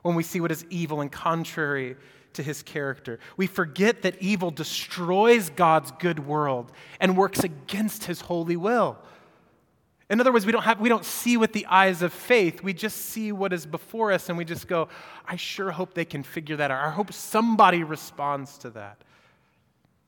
when 0.02 0.16
we 0.16 0.24
see 0.24 0.42
what 0.42 0.52
is 0.52 0.66
evil 0.70 1.00
and 1.00 1.10
contrary 1.10 1.96
to 2.34 2.44
his 2.44 2.62
character. 2.62 3.20
We 3.38 3.48
forget 3.48 4.02
that 4.02 4.22
evil 4.22 4.52
destroys 4.52 5.50
God's 5.50 5.92
good 5.92 6.20
world 6.20 6.74
and 7.00 7.16
works 7.16 7.46
against 7.46 8.04
his 8.04 8.20
holy 8.20 8.58
will. 8.58 8.98
In 10.12 10.20
other 10.20 10.34
words, 10.34 10.46
we 10.46 10.52
don't, 10.52 10.64
have, 10.64 10.82
we 10.82 10.90
don't 10.90 11.06
see 11.06 11.38
with 11.38 11.54
the 11.54 11.66
eyes 11.68 12.02
of 12.02 12.12
faith. 12.12 12.62
We 12.62 12.74
just 12.74 12.98
see 12.98 13.32
what 13.32 13.54
is 13.54 13.66
before 13.66 14.12
us 14.12 14.28
and 14.28 14.38
we 14.38 14.44
just 14.44 14.68
go, 14.68 14.90
I 15.26 15.38
sure 15.38 15.72
hope 15.72 15.94
they 15.94 16.04
can 16.04 16.22
figure 16.22 16.58
that 16.58 16.70
out. 16.70 16.86
I 16.86 16.90
hope 16.90 17.14
somebody 17.14 17.84
responds 17.84 18.58
to 18.60 18.72
that. 18.72 19.06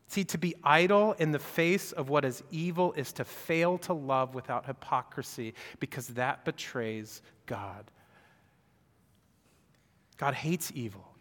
See, 0.08 0.26
to 0.26 0.38
be 0.38 0.56
idle 0.62 1.13
in 1.13 1.32
the 1.32 1.39
face 1.39 1.94
of 1.94 2.10
what 2.10 2.26
is 2.26 2.44
evil 2.52 2.92
is 2.94 3.13
to 3.13 3.24
fail 3.24 3.78
to 3.80 3.94
love 3.94 4.36
without 4.36 4.66
hypocrisy 4.66 5.54
because 5.80 6.08
that 6.10 6.44
betrays 6.44 7.22
God. 7.46 7.89
God 10.18 10.34
hates 10.34 10.70
evil. 10.76 11.13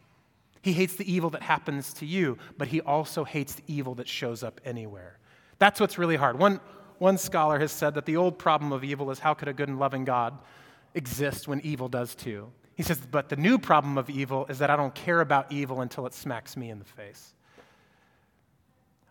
He 0.61 0.73
hates 0.73 0.97
the 0.97 1.11
evil 1.11 1.31
that 1.31 1.43
happens 1.43 1.93
to 1.95 2.07
you, 2.07 2.37
but 2.59 2.67
he 2.67 2.81
also 2.81 3.23
hates 3.23 3.55
the 3.55 3.63
evil 3.69 3.95
that 3.95 4.09
shows 4.09 4.43
up 4.43 4.61
anywhere. 4.65 5.19
That's 5.61 5.79
what's 5.79 5.99
really 5.99 6.17
hard. 6.17 6.37
One, 6.37 6.61
one 7.03 7.19
scholar 7.19 7.59
has 7.59 7.73
said 7.73 7.95
that 7.95 8.07
the 8.07 8.17
old 8.17 8.39
problem 8.39 8.71
of 8.71 8.85
evil 8.85 9.11
is 9.11 9.19
how 9.19 9.35
could 9.35 9.49
a 9.49 9.53
good 9.53 9.69
and 9.69 9.81
loving 9.81 10.05
God 10.05 10.39
exist 10.95 11.49
when 11.49 11.61
evil 11.63 11.89
does 11.89 12.15
too? 12.15 12.53
He 12.77 12.85
says, 12.85 13.01
but 13.11 13.29
the 13.29 13.35
new 13.35 13.59
problem 13.59 13.99
of 13.99 14.09
evil 14.09 14.47
is 14.49 14.61
that 14.61 14.71
I 14.71 14.77
don't 14.77 14.95
care 14.95 15.21
about 15.21 15.51
evil 15.51 15.81
until 15.81 16.07
it 16.07 16.15
smacks 16.15 16.57
me 16.57 16.71
in 16.71 16.79
the 16.79 16.85
face. 16.85 17.35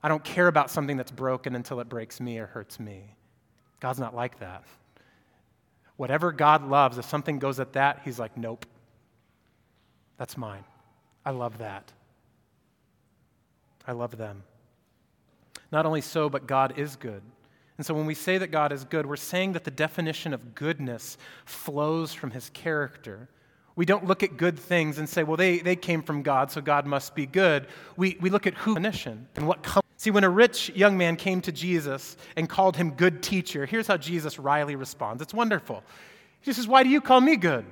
I 0.02 0.08
don't 0.08 0.24
care 0.24 0.48
about 0.48 0.72
something 0.72 0.96
that's 0.96 1.12
broken 1.12 1.54
until 1.54 1.82
it 1.82 1.90
breaks 1.90 2.22
me 2.22 2.40
or 2.40 2.46
hurts 2.46 2.80
me. 2.80 3.14
God's 3.82 4.00
not 4.00 4.16
like 4.16 4.40
that. 4.40 4.64
Whatever 5.98 6.32
God 6.32 6.66
loves, 6.66 6.98
if 6.98 7.04
something 7.04 7.40
goes 7.40 7.60
at 7.60 7.74
that, 7.74 8.00
he's 8.06 8.18
like, 8.18 8.38
nope. 8.38 8.66
That's 10.18 10.38
mine. 10.38 10.64
I 11.26 11.32
love 11.32 11.58
that. 11.58 11.92
I 13.86 13.92
love 13.92 14.16
them. 14.18 14.44
Not 15.74 15.86
only 15.86 16.00
so, 16.00 16.30
but 16.30 16.48
God 16.48 16.80
is 16.80 16.96
good. 16.96 17.22
And 17.82 17.86
so 17.88 17.96
when 17.96 18.06
we 18.06 18.14
say 18.14 18.38
that 18.38 18.52
God 18.52 18.72
is 18.72 18.84
good, 18.84 19.08
we're 19.08 19.16
saying 19.16 19.54
that 19.54 19.64
the 19.64 19.72
definition 19.72 20.36
of 20.36 20.54
goodness 20.54 21.18
flows 21.46 22.14
from 22.14 22.30
his 22.30 22.52
character. 22.52 23.28
We 23.76 23.88
don't 23.88 24.06
look 24.06 24.22
at 24.22 24.38
good 24.38 24.60
things 24.60 25.00
and 25.00 25.10
say, 25.10 25.24
well, 25.24 25.36
they, 25.36 25.58
they 25.58 25.76
came 25.76 26.04
from 26.04 26.22
God, 26.22 26.52
so 26.52 26.62
God 26.62 26.86
must 26.86 27.16
be 27.16 27.26
good. 27.26 27.66
We, 27.98 28.20
we 28.22 28.30
look 28.30 28.46
at 28.46 28.54
who 28.54 28.76
definition 28.76 29.28
and 29.36 29.48
what 29.48 29.64
comes. 29.64 29.84
See, 29.98 30.12
when 30.12 30.24
a 30.24 30.30
rich 30.30 30.70
young 30.76 30.96
man 30.96 31.16
came 31.16 31.42
to 31.42 31.52
Jesus 31.52 32.18
and 32.36 32.48
called 32.48 32.78
him 32.78 32.92
good 32.92 33.24
teacher, 33.24 33.66
here's 33.66 33.88
how 33.88 33.98
Jesus 33.98 34.38
wryly 34.38 34.76
responds. 34.76 35.24
It's 35.24 35.34
wonderful. 35.34 35.82
He 36.42 36.54
says, 36.54 36.68
Why 36.68 36.84
do 36.84 36.90
you 36.90 37.02
call 37.02 37.20
me 37.20 37.36
good? 37.36 37.66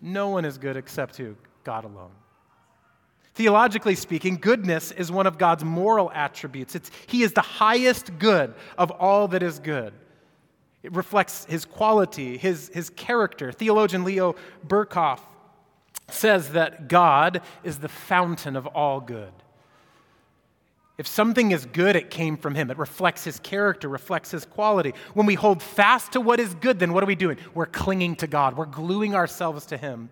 No 0.00 0.30
one 0.30 0.46
is 0.46 0.56
good 0.56 0.78
except 0.78 1.18
who? 1.18 1.36
God 1.64 1.84
alone. 1.84 2.12
Theologically 3.34 3.94
speaking, 3.94 4.36
goodness 4.36 4.90
is 4.90 5.10
one 5.12 5.26
of 5.26 5.38
God's 5.38 5.64
moral 5.64 6.10
attributes. 6.12 6.74
It's, 6.74 6.90
he 7.06 7.22
is 7.22 7.32
the 7.32 7.40
highest 7.40 8.18
good 8.18 8.54
of 8.76 8.90
all 8.90 9.28
that 9.28 9.42
is 9.42 9.58
good. 9.58 9.92
It 10.82 10.92
reflects 10.94 11.44
his 11.44 11.64
quality, 11.64 12.38
his, 12.38 12.70
his 12.72 12.90
character. 12.90 13.52
Theologian 13.52 14.04
Leo 14.04 14.34
Berkhof 14.66 15.20
says 16.08 16.50
that 16.50 16.88
God 16.88 17.42
is 17.62 17.78
the 17.78 17.88
fountain 17.88 18.56
of 18.56 18.66
all 18.66 19.00
good. 19.00 19.32
If 20.98 21.06
something 21.06 21.52
is 21.52 21.64
good, 21.64 21.96
it 21.96 22.10
came 22.10 22.36
from 22.36 22.54
him. 22.54 22.70
It 22.70 22.76
reflects 22.76 23.24
his 23.24 23.38
character, 23.40 23.88
reflects 23.88 24.30
his 24.30 24.44
quality. 24.44 24.92
When 25.14 25.24
we 25.24 25.34
hold 25.34 25.62
fast 25.62 26.12
to 26.12 26.20
what 26.20 26.40
is 26.40 26.54
good, 26.56 26.78
then 26.78 26.92
what 26.92 27.02
are 27.02 27.06
we 27.06 27.14
doing? 27.14 27.38
We're 27.54 27.66
clinging 27.66 28.16
to 28.16 28.26
God, 28.26 28.56
we're 28.56 28.66
gluing 28.66 29.14
ourselves 29.14 29.66
to 29.66 29.78
him. 29.78 30.10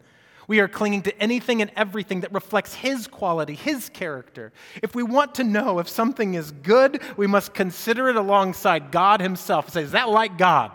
We 0.49 0.61
are 0.61 0.67
clinging 0.67 1.03
to 1.03 1.23
anything 1.23 1.61
and 1.61 1.71
everything 1.77 2.23
that 2.23 2.33
reflects 2.33 2.75
His 2.75 3.07
quality, 3.07 3.55
His 3.55 3.91
character. 3.91 4.51
If 4.83 4.95
we 4.95 5.03
want 5.03 5.35
to 5.37 5.45
know 5.45 5.79
if 5.79 5.89
something 5.89 6.35
is 6.35 6.51
good, 6.51 7.03
we 7.19 7.27
must 7.27 7.53
consider 7.53 8.09
it 8.09 8.17
alongside 8.17 8.91
God 8.91 9.21
Himself 9.21 9.67
and 9.67 9.75
say, 9.75 9.83
Is 9.83 9.93
that 9.93 10.09
like 10.09 10.39
God? 10.39 10.73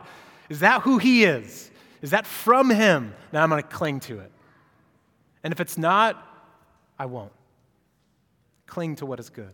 Is 0.48 0.60
that 0.60 0.84
who 0.84 1.00
He 1.00 1.24
is? 1.24 1.72
Is 2.04 2.12
that 2.12 2.28
from 2.28 2.70
Him? 2.70 3.16
Now 3.34 3.42
I'm 3.42 3.50
going 3.50 3.64
to 3.64 3.68
cling 3.68 4.00
to 4.02 4.20
it. 4.20 4.32
And 5.44 5.52
if 5.52 5.60
it's 5.60 5.78
not, 5.78 6.24
I 7.00 7.08
won't. 7.08 7.34
Cling 8.68 8.98
to 8.98 9.08
what 9.08 9.20
is 9.20 9.32
good. 9.32 9.54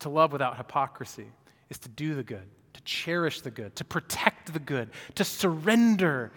To 0.00 0.08
love 0.08 0.30
without 0.30 0.56
hypocrisy 0.56 1.26
is 1.68 1.78
to 1.80 1.88
do 1.88 2.14
the 2.14 2.22
good, 2.22 2.46
to 2.74 2.80
cherish 2.82 3.40
the 3.40 3.50
good, 3.50 3.74
to 3.76 3.84
protect 3.84 4.52
the 4.52 4.60
good, 4.60 4.90
to 5.16 5.24
surrender 5.24 6.30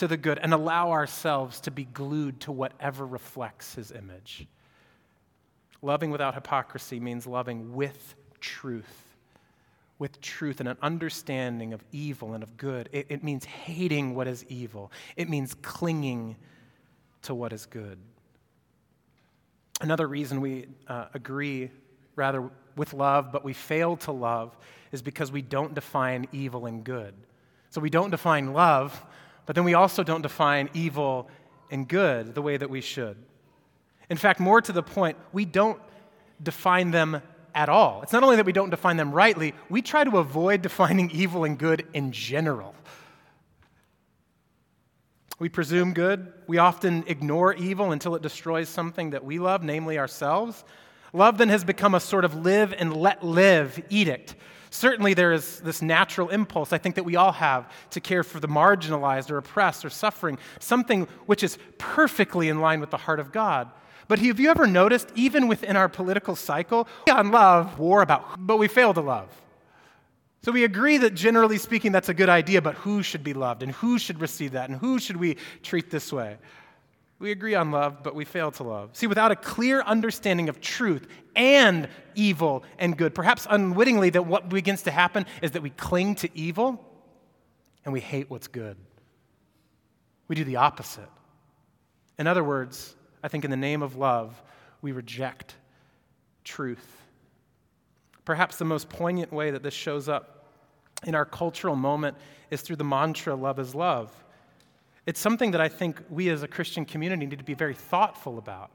to 0.00 0.08
the 0.08 0.16
good 0.16 0.38
and 0.38 0.52
allow 0.54 0.90
ourselves 0.90 1.60
to 1.60 1.70
be 1.70 1.84
glued 1.84 2.40
to 2.40 2.52
whatever 2.52 3.06
reflects 3.06 3.74
his 3.74 3.92
image. 3.92 4.46
Loving 5.82 6.10
without 6.10 6.34
hypocrisy 6.34 6.98
means 6.98 7.26
loving 7.26 7.74
with 7.74 8.14
truth, 8.40 9.14
with 9.98 10.18
truth 10.22 10.60
and 10.60 10.70
an 10.70 10.78
understanding 10.80 11.74
of 11.74 11.84
evil 11.92 12.32
and 12.32 12.42
of 12.42 12.56
good. 12.56 12.88
It, 12.92 13.06
it 13.10 13.22
means 13.22 13.44
hating 13.44 14.14
what 14.14 14.26
is 14.26 14.44
evil, 14.48 14.90
it 15.16 15.28
means 15.28 15.54
clinging 15.54 16.36
to 17.22 17.34
what 17.34 17.52
is 17.52 17.66
good. 17.66 17.98
Another 19.82 20.08
reason 20.08 20.40
we 20.40 20.66
uh, 20.88 21.06
agree, 21.12 21.70
rather, 22.16 22.50
with 22.74 22.94
love, 22.94 23.32
but 23.32 23.44
we 23.44 23.52
fail 23.52 23.96
to 23.98 24.12
love, 24.12 24.56
is 24.92 25.02
because 25.02 25.30
we 25.30 25.42
don't 25.42 25.74
define 25.74 26.26
evil 26.32 26.64
and 26.64 26.84
good. 26.84 27.14
So 27.68 27.82
we 27.82 27.90
don't 27.90 28.10
define 28.10 28.54
love 28.54 29.04
but 29.50 29.56
then 29.56 29.64
we 29.64 29.74
also 29.74 30.04
don't 30.04 30.22
define 30.22 30.70
evil 30.74 31.28
and 31.72 31.88
good 31.88 32.36
the 32.36 32.40
way 32.40 32.56
that 32.56 32.70
we 32.70 32.80
should. 32.80 33.16
In 34.08 34.16
fact, 34.16 34.38
more 34.38 34.60
to 34.60 34.70
the 34.70 34.80
point, 34.80 35.16
we 35.32 35.44
don't 35.44 35.82
define 36.40 36.92
them 36.92 37.20
at 37.52 37.68
all. 37.68 38.00
It's 38.04 38.12
not 38.12 38.22
only 38.22 38.36
that 38.36 38.46
we 38.46 38.52
don't 38.52 38.70
define 38.70 38.96
them 38.96 39.10
rightly, 39.10 39.54
we 39.68 39.82
try 39.82 40.04
to 40.04 40.18
avoid 40.18 40.62
defining 40.68 41.10
evil 41.10 41.42
and 41.42 41.58
good 41.58 41.84
in 41.94 42.12
general. 42.12 42.76
We 45.40 45.48
presume 45.48 45.94
good. 45.94 46.32
We 46.46 46.58
often 46.58 47.02
ignore 47.08 47.52
evil 47.54 47.90
until 47.90 48.14
it 48.14 48.22
destroys 48.22 48.68
something 48.68 49.10
that 49.10 49.24
we 49.24 49.40
love, 49.40 49.64
namely 49.64 49.98
ourselves. 49.98 50.62
Love 51.12 51.38
then 51.38 51.48
has 51.48 51.64
become 51.64 51.96
a 51.96 52.00
sort 52.00 52.24
of 52.24 52.36
live 52.36 52.72
and 52.72 52.96
let 52.96 53.24
live 53.24 53.82
edict 53.88 54.36
Certainly, 54.70 55.14
there 55.14 55.32
is 55.32 55.60
this 55.60 55.82
natural 55.82 56.28
impulse 56.28 56.72
I 56.72 56.78
think 56.78 56.94
that 56.94 57.04
we 57.04 57.16
all 57.16 57.32
have 57.32 57.70
to 57.90 58.00
care 58.00 58.22
for 58.22 58.38
the 58.38 58.48
marginalized 58.48 59.30
or 59.30 59.36
oppressed 59.36 59.84
or 59.84 59.90
suffering, 59.90 60.38
something 60.60 61.08
which 61.26 61.42
is 61.42 61.58
perfectly 61.78 62.48
in 62.48 62.60
line 62.60 62.80
with 62.80 62.90
the 62.90 62.96
heart 62.96 63.18
of 63.18 63.32
God. 63.32 63.68
But 64.06 64.20
have 64.20 64.40
you 64.40 64.50
ever 64.50 64.66
noticed, 64.66 65.10
even 65.14 65.48
within 65.48 65.76
our 65.76 65.88
political 65.88 66.34
cycle, 66.34 66.88
we 67.06 67.12
on 67.12 67.30
love 67.30 67.78
war 67.78 68.02
about, 68.02 68.24
but 68.38 68.58
we 68.58 68.68
fail 68.68 68.94
to 68.94 69.00
love. 69.00 69.28
So 70.42 70.52
we 70.52 70.64
agree 70.64 70.96
that 70.98 71.14
generally 71.14 71.58
speaking, 71.58 71.92
that's 71.92 72.08
a 72.08 72.14
good 72.14 72.28
idea, 72.28 72.62
but 72.62 72.74
who 72.76 73.02
should 73.02 73.22
be 73.22 73.34
loved 73.34 73.62
and 73.62 73.72
who 73.72 73.98
should 73.98 74.20
receive 74.20 74.52
that 74.52 74.70
and 74.70 74.78
who 74.78 74.98
should 74.98 75.16
we 75.16 75.36
treat 75.62 75.90
this 75.90 76.12
way? 76.12 76.38
We 77.20 77.32
agree 77.32 77.54
on 77.54 77.70
love, 77.70 78.02
but 78.02 78.14
we 78.14 78.24
fail 78.24 78.50
to 78.52 78.62
love. 78.62 78.90
See, 78.94 79.06
without 79.06 79.30
a 79.30 79.36
clear 79.36 79.82
understanding 79.82 80.48
of 80.48 80.60
truth 80.60 81.06
and 81.36 81.86
evil 82.14 82.64
and 82.78 82.96
good, 82.96 83.14
perhaps 83.14 83.46
unwittingly, 83.48 84.08
that 84.10 84.26
what 84.26 84.48
begins 84.48 84.82
to 84.84 84.90
happen 84.90 85.26
is 85.42 85.50
that 85.50 85.62
we 85.62 85.68
cling 85.68 86.14
to 86.16 86.30
evil 86.34 86.82
and 87.84 87.92
we 87.92 88.00
hate 88.00 88.30
what's 88.30 88.48
good. 88.48 88.78
We 90.28 90.34
do 90.34 90.44
the 90.44 90.56
opposite. 90.56 91.10
In 92.18 92.26
other 92.26 92.42
words, 92.42 92.96
I 93.22 93.28
think 93.28 93.44
in 93.44 93.50
the 93.50 93.56
name 93.56 93.82
of 93.82 93.96
love, 93.96 94.42
we 94.80 94.92
reject 94.92 95.56
truth. 96.42 97.02
Perhaps 98.24 98.56
the 98.56 98.64
most 98.64 98.88
poignant 98.88 99.30
way 99.30 99.50
that 99.50 99.62
this 99.62 99.74
shows 99.74 100.08
up 100.08 100.46
in 101.04 101.14
our 101.14 101.26
cultural 101.26 101.76
moment 101.76 102.16
is 102.50 102.62
through 102.62 102.76
the 102.76 102.84
mantra, 102.84 103.34
love 103.34 103.58
is 103.58 103.74
love. 103.74 104.10
It's 105.06 105.20
something 105.20 105.52
that 105.52 105.60
I 105.60 105.68
think 105.68 106.00
we 106.10 106.28
as 106.28 106.42
a 106.42 106.48
Christian 106.48 106.84
community 106.84 107.26
need 107.26 107.38
to 107.38 107.44
be 107.44 107.54
very 107.54 107.74
thoughtful 107.74 108.38
about. 108.38 108.70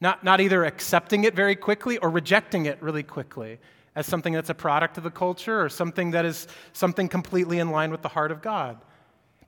Not, 0.00 0.24
not 0.24 0.40
either 0.40 0.64
accepting 0.64 1.24
it 1.24 1.34
very 1.34 1.54
quickly 1.54 1.98
or 1.98 2.10
rejecting 2.10 2.66
it 2.66 2.82
really 2.82 3.02
quickly 3.02 3.58
as 3.94 4.06
something 4.06 4.32
that's 4.32 4.50
a 4.50 4.54
product 4.54 4.98
of 4.98 5.04
the 5.04 5.10
culture 5.10 5.62
or 5.62 5.68
something 5.68 6.12
that 6.12 6.24
is 6.24 6.48
something 6.72 7.08
completely 7.08 7.58
in 7.58 7.70
line 7.70 7.90
with 7.90 8.02
the 8.02 8.08
heart 8.08 8.30
of 8.30 8.42
God. 8.42 8.78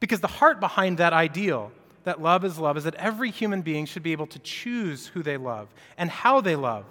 Because 0.00 0.20
the 0.20 0.28
heart 0.28 0.60
behind 0.60 0.98
that 0.98 1.12
ideal, 1.12 1.72
that 2.04 2.20
love 2.20 2.44
is 2.44 2.58
love, 2.58 2.76
is 2.76 2.84
that 2.84 2.94
every 2.96 3.30
human 3.30 3.62
being 3.62 3.86
should 3.86 4.02
be 4.02 4.12
able 4.12 4.26
to 4.28 4.38
choose 4.40 5.06
who 5.08 5.22
they 5.22 5.36
love 5.36 5.68
and 5.96 6.10
how 6.10 6.40
they 6.40 6.56
love. 6.56 6.84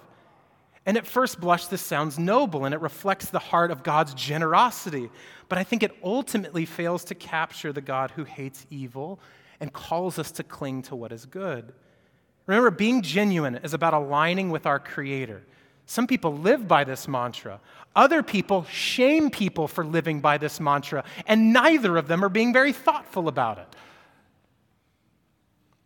And 0.85 0.97
at 0.97 1.07
first 1.07 1.39
blush, 1.39 1.67
this 1.67 1.81
sounds 1.81 2.19
noble 2.19 2.65
and 2.65 2.73
it 2.73 2.81
reflects 2.81 3.29
the 3.29 3.39
heart 3.39 3.71
of 3.71 3.83
God's 3.83 4.13
generosity. 4.13 5.09
But 5.47 5.57
I 5.57 5.63
think 5.63 5.81
it 5.81 5.95
ultimately 6.03 6.65
fails 6.65 7.05
to 7.05 7.15
capture 7.15 7.71
the 7.71 7.81
God 7.81 8.11
who 8.11 8.25
hates 8.25 8.65
evil 8.69 9.19
and 9.59 9.71
calls 9.71 10.19
us 10.19 10.31
to 10.31 10.43
cling 10.43 10.81
to 10.83 10.95
what 10.95 11.11
is 11.11 11.25
good. 11.25 11.73
Remember, 12.45 12.71
being 12.71 13.01
genuine 13.01 13.55
is 13.63 13.73
about 13.73 13.93
aligning 13.93 14.49
with 14.49 14.65
our 14.65 14.79
Creator. 14.79 15.43
Some 15.85 16.07
people 16.07 16.37
live 16.37 16.67
by 16.67 16.83
this 16.83 17.07
mantra. 17.07 17.61
Other 17.95 18.23
people 18.23 18.65
shame 18.65 19.29
people 19.29 19.67
for 19.67 19.85
living 19.85 20.19
by 20.19 20.37
this 20.37 20.59
mantra, 20.59 21.03
and 21.25 21.53
neither 21.53 21.97
of 21.97 22.07
them 22.07 22.23
are 22.23 22.29
being 22.29 22.51
very 22.51 22.73
thoughtful 22.73 23.27
about 23.27 23.59
it. 23.59 23.67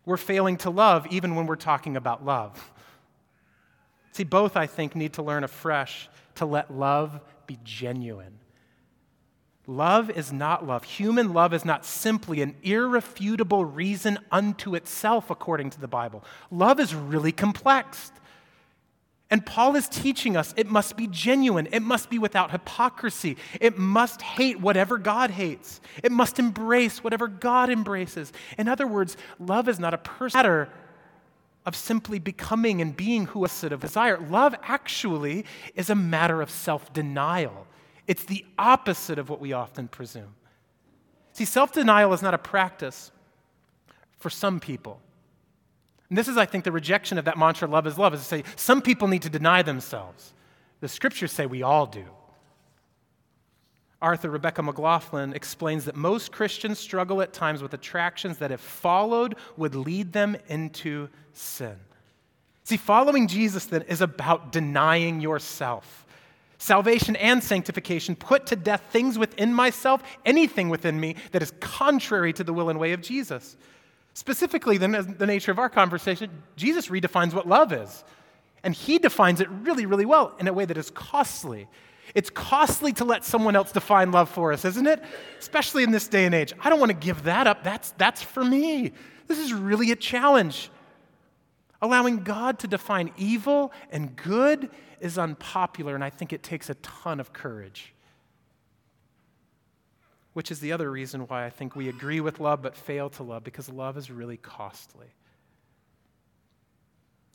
We're 0.04 0.16
failing 0.16 0.56
to 0.58 0.70
love 0.70 1.06
even 1.10 1.34
when 1.34 1.46
we're 1.46 1.56
talking 1.56 1.96
about 1.96 2.24
love. 2.24 2.72
See, 4.18 4.24
both, 4.24 4.56
I 4.56 4.66
think, 4.66 4.96
need 4.96 5.12
to 5.12 5.22
learn 5.22 5.44
afresh 5.44 6.08
to 6.34 6.44
let 6.44 6.76
love 6.76 7.20
be 7.46 7.56
genuine. 7.62 8.40
Love 9.68 10.10
is 10.10 10.32
not 10.32 10.66
love. 10.66 10.82
Human 10.82 11.32
love 11.32 11.54
is 11.54 11.64
not 11.64 11.84
simply 11.84 12.42
an 12.42 12.56
irrefutable 12.64 13.64
reason 13.64 14.18
unto 14.32 14.74
itself, 14.74 15.30
according 15.30 15.70
to 15.70 15.80
the 15.80 15.86
Bible. 15.86 16.24
Love 16.50 16.80
is 16.80 16.96
really 16.96 17.30
complex. 17.30 18.10
And 19.30 19.46
Paul 19.46 19.76
is 19.76 19.88
teaching 19.88 20.36
us 20.36 20.52
it 20.56 20.66
must 20.66 20.96
be 20.96 21.06
genuine. 21.06 21.68
It 21.70 21.82
must 21.82 22.10
be 22.10 22.18
without 22.18 22.50
hypocrisy. 22.50 23.36
It 23.60 23.78
must 23.78 24.20
hate 24.20 24.60
whatever 24.60 24.98
God 24.98 25.30
hates. 25.30 25.80
It 26.02 26.10
must 26.10 26.40
embrace 26.40 27.04
whatever 27.04 27.28
God 27.28 27.70
embraces. 27.70 28.32
In 28.58 28.66
other 28.66 28.88
words, 28.88 29.16
love 29.38 29.68
is 29.68 29.78
not 29.78 29.94
a 29.94 29.98
person 29.98 30.40
of 31.68 31.76
simply 31.76 32.18
becoming 32.18 32.80
and 32.80 32.96
being 32.96 33.26
who 33.26 33.44
a 33.44 33.48
set 33.48 33.72
of 33.72 33.80
desire. 33.80 34.18
Love 34.18 34.54
actually 34.62 35.44
is 35.74 35.90
a 35.90 35.94
matter 35.94 36.40
of 36.40 36.50
self 36.50 36.90
denial. 36.94 37.66
It's 38.06 38.24
the 38.24 38.44
opposite 38.58 39.18
of 39.18 39.28
what 39.28 39.38
we 39.38 39.52
often 39.52 39.86
presume. 39.86 40.34
See, 41.34 41.44
self 41.44 41.72
denial 41.72 42.14
is 42.14 42.22
not 42.22 42.32
a 42.32 42.38
practice 42.38 43.12
for 44.18 44.30
some 44.30 44.60
people. 44.60 44.98
And 46.08 46.16
this 46.16 46.26
is, 46.26 46.38
I 46.38 46.46
think, 46.46 46.64
the 46.64 46.72
rejection 46.72 47.18
of 47.18 47.26
that 47.26 47.36
mantra, 47.36 47.68
love 47.68 47.86
is 47.86 47.98
love, 47.98 48.14
is 48.14 48.20
to 48.20 48.26
say 48.26 48.44
some 48.56 48.80
people 48.80 49.06
need 49.06 49.22
to 49.22 49.30
deny 49.30 49.60
themselves. 49.60 50.32
The 50.80 50.88
scriptures 50.88 51.32
say 51.32 51.44
we 51.44 51.62
all 51.62 51.84
do. 51.84 52.06
Arthur 54.00 54.30
Rebecca 54.30 54.62
McLaughlin 54.62 55.32
explains 55.32 55.84
that 55.86 55.96
most 55.96 56.30
Christians 56.30 56.78
struggle 56.78 57.20
at 57.20 57.32
times 57.32 57.62
with 57.62 57.74
attractions 57.74 58.38
that, 58.38 58.52
if 58.52 58.60
followed, 58.60 59.34
would 59.56 59.74
lead 59.74 60.12
them 60.12 60.36
into 60.48 61.08
sin. 61.32 61.76
See, 62.62 62.76
following 62.76 63.26
Jesus 63.26 63.64
then 63.66 63.82
is 63.82 64.00
about 64.00 64.52
denying 64.52 65.20
yourself. 65.20 66.06
Salvation 66.58 67.16
and 67.16 67.42
sanctification 67.42 68.14
put 68.14 68.46
to 68.46 68.56
death 68.56 68.82
things 68.90 69.18
within 69.18 69.54
myself, 69.54 70.02
anything 70.26 70.68
within 70.68 70.98
me 70.98 71.16
that 71.32 71.42
is 71.42 71.52
contrary 71.60 72.32
to 72.32 72.44
the 72.44 72.52
will 72.52 72.68
and 72.68 72.78
way 72.78 72.92
of 72.92 73.00
Jesus. 73.00 73.56
Specifically, 74.14 74.78
then, 74.78 74.94
as 74.94 75.06
the 75.06 75.26
nature 75.26 75.52
of 75.52 75.58
our 75.58 75.68
conversation, 75.68 76.30
Jesus 76.56 76.88
redefines 76.88 77.32
what 77.32 77.48
love 77.48 77.72
is. 77.72 78.04
And 78.64 78.74
he 78.74 78.98
defines 78.98 79.40
it 79.40 79.48
really, 79.48 79.86
really 79.86 80.04
well 80.04 80.34
in 80.40 80.48
a 80.48 80.52
way 80.52 80.64
that 80.64 80.76
is 80.76 80.90
costly. 80.90 81.68
It's 82.14 82.30
costly 82.30 82.92
to 82.94 83.04
let 83.04 83.24
someone 83.24 83.56
else 83.56 83.72
define 83.72 84.12
love 84.12 84.28
for 84.28 84.52
us, 84.52 84.64
isn't 84.64 84.86
it? 84.86 85.02
Especially 85.38 85.82
in 85.82 85.90
this 85.90 86.08
day 86.08 86.24
and 86.24 86.34
age. 86.34 86.52
I 86.60 86.70
don't 86.70 86.80
want 86.80 86.90
to 86.90 86.96
give 86.96 87.24
that 87.24 87.46
up. 87.46 87.62
That's, 87.62 87.90
that's 87.92 88.22
for 88.22 88.44
me. 88.44 88.92
This 89.26 89.38
is 89.38 89.52
really 89.52 89.90
a 89.90 89.96
challenge. 89.96 90.70
Allowing 91.80 92.24
God 92.24 92.58
to 92.60 92.66
define 92.66 93.12
evil 93.16 93.72
and 93.90 94.16
good 94.16 94.70
is 95.00 95.16
unpopular, 95.18 95.94
and 95.94 96.02
I 96.02 96.10
think 96.10 96.32
it 96.32 96.42
takes 96.42 96.70
a 96.70 96.74
ton 96.76 97.20
of 97.20 97.32
courage. 97.32 97.94
Which 100.32 100.50
is 100.50 100.60
the 100.60 100.72
other 100.72 100.90
reason 100.90 101.22
why 101.22 101.46
I 101.46 101.50
think 101.50 101.76
we 101.76 101.88
agree 101.88 102.20
with 102.20 102.40
love 102.40 102.62
but 102.62 102.76
fail 102.76 103.10
to 103.10 103.22
love, 103.22 103.44
because 103.44 103.68
love 103.68 103.96
is 103.96 104.10
really 104.10 104.36
costly. 104.36 105.06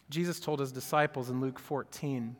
Jesus 0.10 0.40
told 0.40 0.60
his 0.60 0.72
disciples 0.72 1.30
in 1.30 1.40
Luke 1.40 1.60
14 1.60 2.36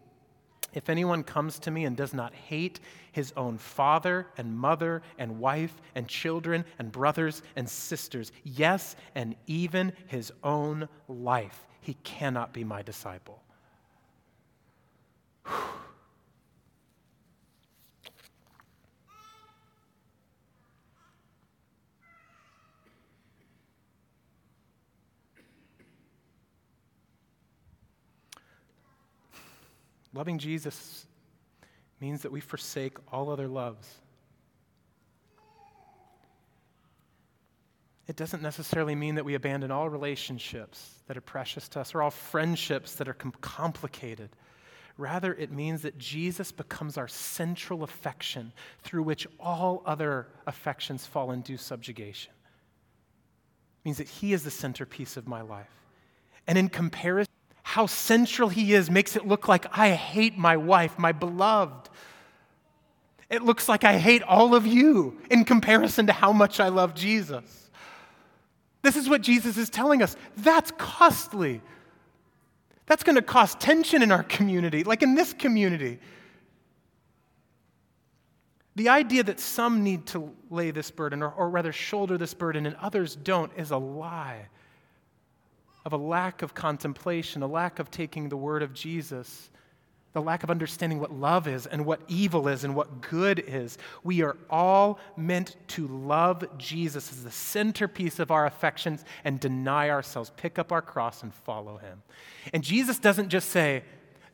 If 0.74 0.90
anyone 0.90 1.24
comes 1.24 1.60
to 1.60 1.72
me 1.72 1.86
and 1.86 1.96
does 1.96 2.14
not 2.14 2.34
hate 2.34 2.80
his 3.12 3.32
own 3.38 3.58
father 3.58 4.28
and 4.38 4.58
mother 4.58 5.04
and 5.18 5.40
wife 5.40 5.80
and 5.96 6.08
children 6.08 6.66
and 6.80 6.92
brothers 6.92 7.44
and 7.56 7.70
sisters, 7.70 8.32
yes, 8.44 8.96
and 9.14 9.36
even 9.46 9.94
his 10.08 10.32
own 10.44 10.90
life, 11.08 11.68
he 11.82 11.94
cannot 12.04 12.54
be 12.54 12.64
my 12.64 12.82
disciple. 12.82 13.44
Loving 30.14 30.38
Jesus 30.38 31.08
means 32.00 32.22
that 32.22 32.32
we 32.32 32.40
forsake 32.40 32.98
all 33.12 33.30
other 33.30 33.48
loves. 33.48 33.88
It 38.08 38.16
doesn't 38.18 38.44
necessarily 38.44 38.96
mean 38.96 39.16
that 39.16 39.26
we 39.26 39.34
abandon 39.34 39.72
all 39.72 39.90
relationships 39.90 41.02
that 41.08 41.16
are 41.16 41.22
precious 41.22 41.70
to 41.70 41.80
us 41.80 41.96
or 41.96 42.02
all 42.02 42.12
friendships 42.12 42.96
that 42.96 43.08
are 43.08 43.14
com- 43.14 43.34
complicated. 43.42 44.30
Rather, 44.98 45.34
it 45.34 45.52
means 45.52 45.82
that 45.82 45.98
Jesus 45.98 46.52
becomes 46.52 46.98
our 46.98 47.08
central 47.08 47.82
affection 47.82 48.52
through 48.84 49.04
which 49.04 49.26
all 49.40 49.82
other 49.86 50.28
affections 50.46 51.06
fall 51.06 51.32
into 51.32 51.58
subjugation. 51.58 52.34
It 53.80 53.86
means 53.86 53.98
that 53.98 54.10
He 54.10 54.34
is 54.34 54.44
the 54.44 54.52
centerpiece 54.52 55.18
of 55.18 55.28
my 55.28 55.42
life. 55.42 55.72
And 56.46 56.58
in 56.58 56.68
comparison, 56.68 57.33
how 57.74 57.88
central 57.88 58.50
he 58.50 58.76
is 58.76 58.92
makes 58.92 59.16
it 59.16 59.26
look 59.26 59.48
like 59.48 59.66
I 59.76 59.90
hate 59.94 60.38
my 60.38 60.58
wife, 60.58 61.00
my 61.00 61.12
beloved. 61.12 61.90
It 63.32 63.42
looks 63.42 63.68
like 63.68 63.84
I 63.84 63.98
hate 63.98 64.22
all 64.22 64.54
of 64.54 64.68
you 64.68 65.20
in 65.32 65.44
comparison 65.44 66.06
to 66.06 66.14
how 66.14 66.32
much 66.34 66.60
I 66.60 66.68
love 66.68 66.94
Jesus. 66.94 67.72
This 68.84 68.96
is 68.96 69.10
what 69.10 69.24
Jesus 69.24 69.58
is 69.58 69.72
telling 69.72 70.04
us. 70.04 70.16
That's 70.38 70.70
costly. 70.78 71.62
That's 72.86 73.02
going 73.02 73.16
to 73.16 73.24
cause 73.24 73.56
tension 73.56 74.04
in 74.04 74.12
our 74.12 74.22
community, 74.22 74.84
like 74.84 75.02
in 75.02 75.16
this 75.16 75.34
community. 75.34 75.98
The 78.76 78.90
idea 78.90 79.24
that 79.24 79.40
some 79.40 79.84
need 79.84 80.06
to 80.08 80.32
lay 80.52 80.70
this 80.70 80.92
burden, 80.92 81.24
or, 81.24 81.32
or 81.32 81.50
rather 81.50 81.74
shoulder 81.74 82.20
this 82.20 82.36
burden, 82.36 82.68
and 82.68 82.76
others 82.76 83.16
don't, 83.16 83.52
is 83.58 83.72
a 83.72 83.78
lie 83.78 84.48
of 85.86 85.94
a 85.94 85.98
lack 85.98 86.42
of 86.42 86.54
contemplation, 86.54 87.42
a 87.42 87.48
lack 87.48 87.80
of 87.80 87.92
taking 87.92 88.30
the 88.30 88.38
word 88.38 88.64
of 88.64 88.74
Jesus, 88.74 89.50
the 90.14 90.22
lack 90.22 90.44
of 90.44 90.52
understanding 90.52 91.00
what 91.00 91.12
love 91.12 91.48
is 91.48 91.66
and 91.66 91.86
what 91.86 92.00
evil 92.08 92.48
is 92.48 92.64
and 92.64 92.76
what 92.76 93.02
good 93.02 93.44
is. 93.48 93.78
We 94.04 94.22
are 94.22 94.38
all 94.50 95.00
meant 95.18 95.56
to 95.70 95.88
love 95.88 96.46
Jesus 96.58 97.12
as 97.12 97.24
the 97.24 97.32
centerpiece 97.32 98.20
of 98.20 98.30
our 98.30 98.46
affections 98.46 99.04
and 99.24 99.40
deny 99.40 99.90
ourselves, 99.90 100.32
pick 100.38 100.60
up 100.60 100.72
our 100.72 100.84
cross 100.84 101.24
and 101.24 101.34
follow 101.34 101.78
him. 101.78 102.04
And 102.54 102.64
Jesus 102.64 103.00
doesn't 103.00 103.30
just 103.30 103.50
say, 103.50 103.84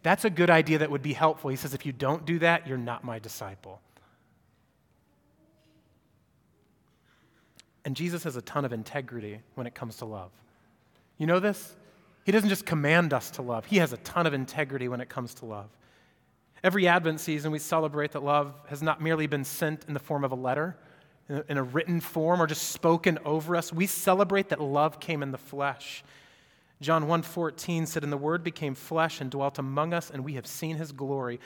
that's 0.04 0.26
a 0.26 0.30
good 0.30 0.50
idea 0.50 0.80
that 0.80 0.92
would 0.92 1.02
be 1.02 1.14
helpful. 1.14 1.50
He 1.50 1.56
says, 1.56 1.74
if 1.74 1.86
you 1.86 1.94
don't 1.94 2.26
do 2.26 2.40
that, 2.40 2.68
you're 2.68 2.78
not 2.78 3.04
my 3.04 3.20
disciple. 3.20 3.82
And 7.86 7.96
Jesus 7.96 8.24
has 8.26 8.36
a 8.36 8.42
ton 8.42 8.66
of 8.66 8.74
integrity 8.74 9.40
when 9.56 9.66
it 9.66 9.74
comes 9.74 9.98
to 9.98 10.06
love. 10.06 10.32
You 11.20 11.28
know 11.28 11.40
this? 11.40 11.76
He 12.26 12.32
doesn't 12.32 12.50
just 12.50 12.66
command 12.66 13.14
us 13.14 13.30
to 13.32 13.44
love, 13.44 13.66
He 13.66 13.78
has 13.78 13.94
a 13.94 13.98
ton 13.98 14.26
of 14.26 14.34
integrity 14.34 14.88
when 14.88 15.02
it 15.02 15.10
comes 15.10 15.36
to 15.36 15.46
love. 15.46 15.70
Every 16.64 16.88
Advent 16.88 17.22
season, 17.22 17.52
we 17.52 17.60
celebrate 17.60 18.12
that 18.14 18.24
love 18.24 18.54
has 18.68 18.82
not 18.82 19.02
merely 19.02 19.28
been 19.28 19.46
sent 19.46 19.86
in 19.88 19.94
the 19.94 20.00
form 20.00 20.26
of 20.26 20.32
a 20.32 20.36
letter, 20.36 20.76
in 21.48 21.58
a, 21.58 21.64
written 21.64 22.02
form, 22.02 22.42
or 22.42 22.48
just 22.48 22.72
spoken 22.72 23.18
over 23.24 23.56
us. 23.56 23.72
We 23.72 23.86
celebrate 23.86 24.50
that 24.50 24.60
love 24.60 25.00
came 25.00 25.24
in 25.24 25.32
the 25.32 25.38
flesh. 25.38 26.04
John 26.82 27.06
1:14 27.08 27.86
said, 27.86 28.04
"And 28.04 28.12
the 28.12 28.18
Word 28.18 28.44
became 28.44 28.76
flesh 28.76 29.22
and 29.22 29.30
dwelt 29.30 29.60
among 29.60 29.94
us, 29.94 30.10
and 30.10 30.24
we 30.24 30.34
have 30.34 30.48
seen 30.48 30.78
His 30.78 30.92
glory, 30.92 31.40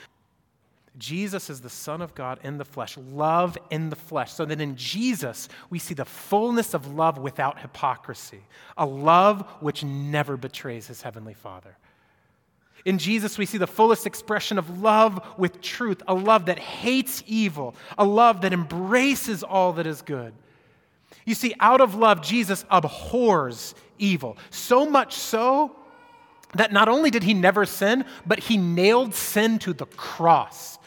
Jesus 0.96 1.50
is 1.50 1.60
the 1.60 1.70
Son 1.70 2.00
of 2.00 2.14
God 2.14 2.38
in 2.44 2.56
the 2.56 2.64
flesh, 2.64 2.96
love 2.96 3.58
in 3.70 3.90
the 3.90 3.96
flesh. 3.96 4.32
So 4.32 4.44
that 4.44 4.60
in 4.60 4.76
Jesus, 4.76 5.48
we 5.68 5.78
see 5.78 5.94
the 5.94 6.04
fullness 6.04 6.72
of 6.72 6.94
love 6.94 7.18
without 7.18 7.58
hypocrisy, 7.60 8.42
a 8.76 8.86
love 8.86 9.42
which 9.60 9.82
never 9.82 10.36
betrays 10.36 10.86
his 10.86 11.02
heavenly 11.02 11.34
Father. 11.34 11.76
In 12.84 12.98
Jesus, 12.98 13.38
we 13.38 13.46
see 13.46 13.58
the 13.58 13.66
fullest 13.66 14.06
expression 14.06 14.58
of 14.58 14.82
love 14.82 15.20
with 15.38 15.60
truth, 15.60 16.02
a 16.06 16.14
love 16.14 16.46
that 16.46 16.58
hates 16.58 17.22
evil, 17.26 17.74
a 17.96 18.04
love 18.04 18.42
that 18.42 18.52
embraces 18.52 19.42
all 19.42 19.72
that 19.74 19.86
is 19.86 20.02
good. 20.02 20.34
You 21.24 21.34
see, 21.34 21.54
out 21.60 21.80
of 21.80 21.94
love, 21.94 22.20
Jesus 22.20 22.64
abhors 22.70 23.74
evil, 23.98 24.36
so 24.50 24.84
much 24.84 25.14
so 25.14 25.74
that 26.54 26.72
not 26.72 26.88
only 26.88 27.10
did 27.10 27.22
he 27.22 27.34
never 27.34 27.64
sin, 27.64 28.04
but 28.26 28.38
he 28.38 28.56
nailed 28.56 29.14
sin 29.14 29.58
to 29.60 29.72
the 29.72 29.86
cross. 29.86 30.78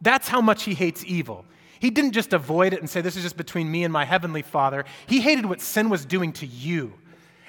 That's 0.00 0.28
how 0.28 0.40
much 0.40 0.64
he 0.64 0.74
hates 0.74 1.04
evil. 1.04 1.44
He 1.78 1.90
didn't 1.90 2.12
just 2.12 2.32
avoid 2.32 2.72
it 2.72 2.80
and 2.80 2.88
say, 2.88 3.00
This 3.00 3.16
is 3.16 3.22
just 3.22 3.36
between 3.36 3.70
me 3.70 3.84
and 3.84 3.92
my 3.92 4.04
heavenly 4.04 4.42
Father. 4.42 4.84
He 5.06 5.20
hated 5.20 5.46
what 5.46 5.60
sin 5.60 5.88
was 5.88 6.04
doing 6.04 6.32
to 6.34 6.46
you 6.46 6.94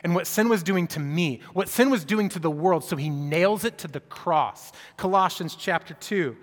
and 0.03 0.13
what 0.13 0.27
sin 0.27 0.49
was 0.49 0.63
doing 0.63 0.88
to 0.88 0.99
me, 0.99 1.41
what 1.53 1.69
sin 1.69 1.89
was 1.89 2.05
doing 2.05 2.29
to 2.29 2.39
the 2.39 2.51
world, 2.51 2.83
so 2.83 2.95
he 2.95 3.10
nails 3.10 3.65
it 3.65 3.77
to 3.79 3.88
the 3.88 3.99
cross. 3.99 4.71
Colossians 4.95 5.55
chapter 5.55 5.93
2. 5.95 6.36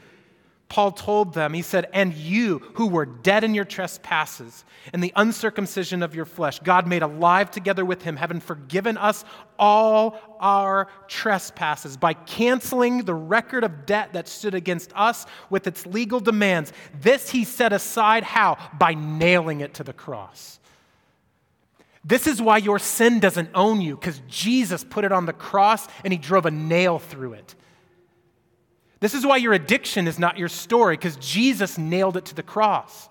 Paul 0.74 0.90
told 0.90 1.34
them, 1.34 1.54
he 1.54 1.62
said, 1.62 1.88
And 1.92 2.12
you 2.12 2.58
who 2.74 2.88
were 2.88 3.06
dead 3.06 3.44
in 3.44 3.54
your 3.54 3.64
trespasses 3.64 4.64
and 4.92 5.00
the 5.00 5.12
uncircumcision 5.14 6.02
of 6.02 6.16
your 6.16 6.24
flesh, 6.24 6.58
God 6.58 6.88
made 6.88 7.02
alive 7.02 7.52
together 7.52 7.84
with 7.84 8.02
him, 8.02 8.16
having 8.16 8.40
forgiven 8.40 8.96
us 8.96 9.24
all 9.56 10.18
our 10.40 10.88
trespasses 11.06 11.96
by 11.96 12.14
canceling 12.14 13.04
the 13.04 13.14
record 13.14 13.62
of 13.62 13.86
debt 13.86 14.14
that 14.14 14.26
stood 14.26 14.56
against 14.56 14.90
us 14.96 15.26
with 15.48 15.68
its 15.68 15.86
legal 15.86 16.18
demands. 16.18 16.72
This 17.00 17.30
he 17.30 17.44
set 17.44 17.72
aside 17.72 18.24
how? 18.24 18.58
By 18.76 18.94
nailing 18.94 19.60
it 19.60 19.74
to 19.74 19.84
the 19.84 19.92
cross. 19.92 20.58
This 22.04 22.26
is 22.26 22.42
why 22.42 22.58
your 22.58 22.80
sin 22.80 23.20
doesn't 23.20 23.50
own 23.54 23.80
you, 23.80 23.94
because 23.94 24.20
Jesus 24.26 24.82
put 24.82 25.04
it 25.04 25.12
on 25.12 25.26
the 25.26 25.32
cross 25.32 25.86
and 26.02 26.12
he 26.12 26.18
drove 26.18 26.46
a 26.46 26.50
nail 26.50 26.98
through 26.98 27.34
it. 27.34 27.54
This 29.04 29.12
is 29.12 29.26
why 29.26 29.36
your 29.36 29.52
addiction 29.52 30.08
is 30.08 30.18
not 30.18 30.38
your 30.38 30.48
story, 30.48 30.96
because 30.96 31.16
Jesus 31.16 31.76
nailed 31.76 32.16
it 32.16 32.24
to 32.24 32.34
the 32.34 32.42
cross. 32.42 33.10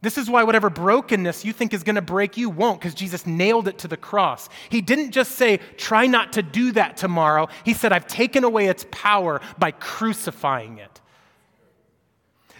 This 0.00 0.16
is 0.16 0.30
why 0.30 0.42
whatever 0.42 0.70
brokenness 0.70 1.44
you 1.44 1.52
think 1.52 1.74
is 1.74 1.82
going 1.82 1.96
to 1.96 2.00
break 2.00 2.38
you 2.38 2.48
won't, 2.48 2.80
because 2.80 2.94
Jesus 2.94 3.26
nailed 3.26 3.68
it 3.68 3.76
to 3.80 3.88
the 3.88 3.98
cross. 3.98 4.48
He 4.70 4.80
didn't 4.80 5.10
just 5.10 5.32
say, 5.32 5.58
try 5.76 6.06
not 6.06 6.32
to 6.32 6.42
do 6.42 6.72
that 6.72 6.96
tomorrow. 6.96 7.48
He 7.62 7.74
said, 7.74 7.92
I've 7.92 8.06
taken 8.06 8.42
away 8.42 8.68
its 8.68 8.86
power 8.90 9.42
by 9.58 9.72
crucifying 9.72 10.78
it. 10.78 10.91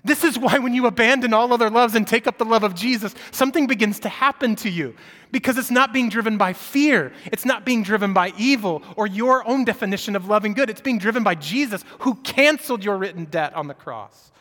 This 0.04 0.24
is 0.24 0.36
why 0.36 0.58
when 0.58 0.74
you 0.74 0.86
abandon 0.86 1.32
all 1.32 1.52
other 1.52 1.70
loves 1.70 1.94
and 1.94 2.06
take 2.06 2.26
up 2.26 2.36
the 2.36 2.44
love 2.44 2.64
of 2.64 2.74
Jesus, 2.74 3.14
something 3.30 3.68
begins 3.68 4.00
to 4.00 4.08
happen 4.08 4.56
to 4.56 4.68
you 4.68 4.96
because 5.30 5.56
it's 5.56 5.70
not 5.70 5.92
being 5.92 6.08
driven 6.08 6.36
by 6.36 6.52
fear. 6.52 7.12
It's 7.26 7.44
not 7.44 7.64
being 7.64 7.84
driven 7.84 8.12
by 8.12 8.32
evil 8.36 8.82
or 8.96 9.06
your 9.06 9.46
own 9.46 9.64
definition 9.64 10.16
of 10.16 10.26
love 10.26 10.44
and 10.44 10.56
good. 10.56 10.70
It's 10.70 10.80
being 10.80 10.98
driven 10.98 11.22
by 11.22 11.36
Jesus 11.36 11.84
who 12.00 12.16
canceled 12.16 12.84
your 12.84 12.96
written 12.96 13.26
debt 13.26 13.54
on 13.54 13.68
the 13.68 13.74
cross. 13.74 14.32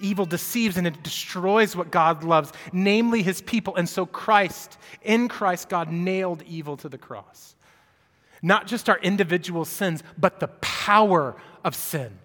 Evil 0.00 0.26
deceives 0.26 0.76
and 0.76 0.86
it 0.86 1.02
destroys 1.04 1.76
what 1.76 1.92
God 1.92 2.24
loves, 2.24 2.52
namely 2.72 3.22
his 3.22 3.40
people. 3.40 3.76
And 3.76 3.88
so, 3.88 4.04
Christ, 4.04 4.78
in 5.02 5.28
Christ, 5.28 5.68
God 5.68 5.92
nailed 5.92 6.42
evil 6.42 6.76
to 6.78 6.88
the 6.88 6.98
cross. 6.98 7.54
Not 8.42 8.66
just 8.66 8.88
our 8.88 8.98
individual 8.98 9.64
sins, 9.64 10.02
but 10.18 10.40
the 10.40 10.48
power 10.48 11.36
of 11.62 11.76
sin. 11.76 12.18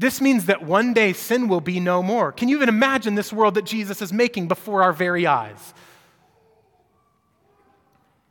This 0.00 0.22
means 0.22 0.46
that 0.46 0.62
one 0.62 0.94
day 0.94 1.12
sin 1.12 1.46
will 1.46 1.60
be 1.60 1.78
no 1.78 2.02
more. 2.02 2.32
Can 2.32 2.48
you 2.48 2.56
even 2.56 2.70
imagine 2.70 3.16
this 3.16 3.34
world 3.34 3.52
that 3.56 3.66
Jesus 3.66 4.00
is 4.00 4.14
making 4.14 4.48
before 4.48 4.82
our 4.82 4.94
very 4.94 5.26
eyes? 5.26 5.74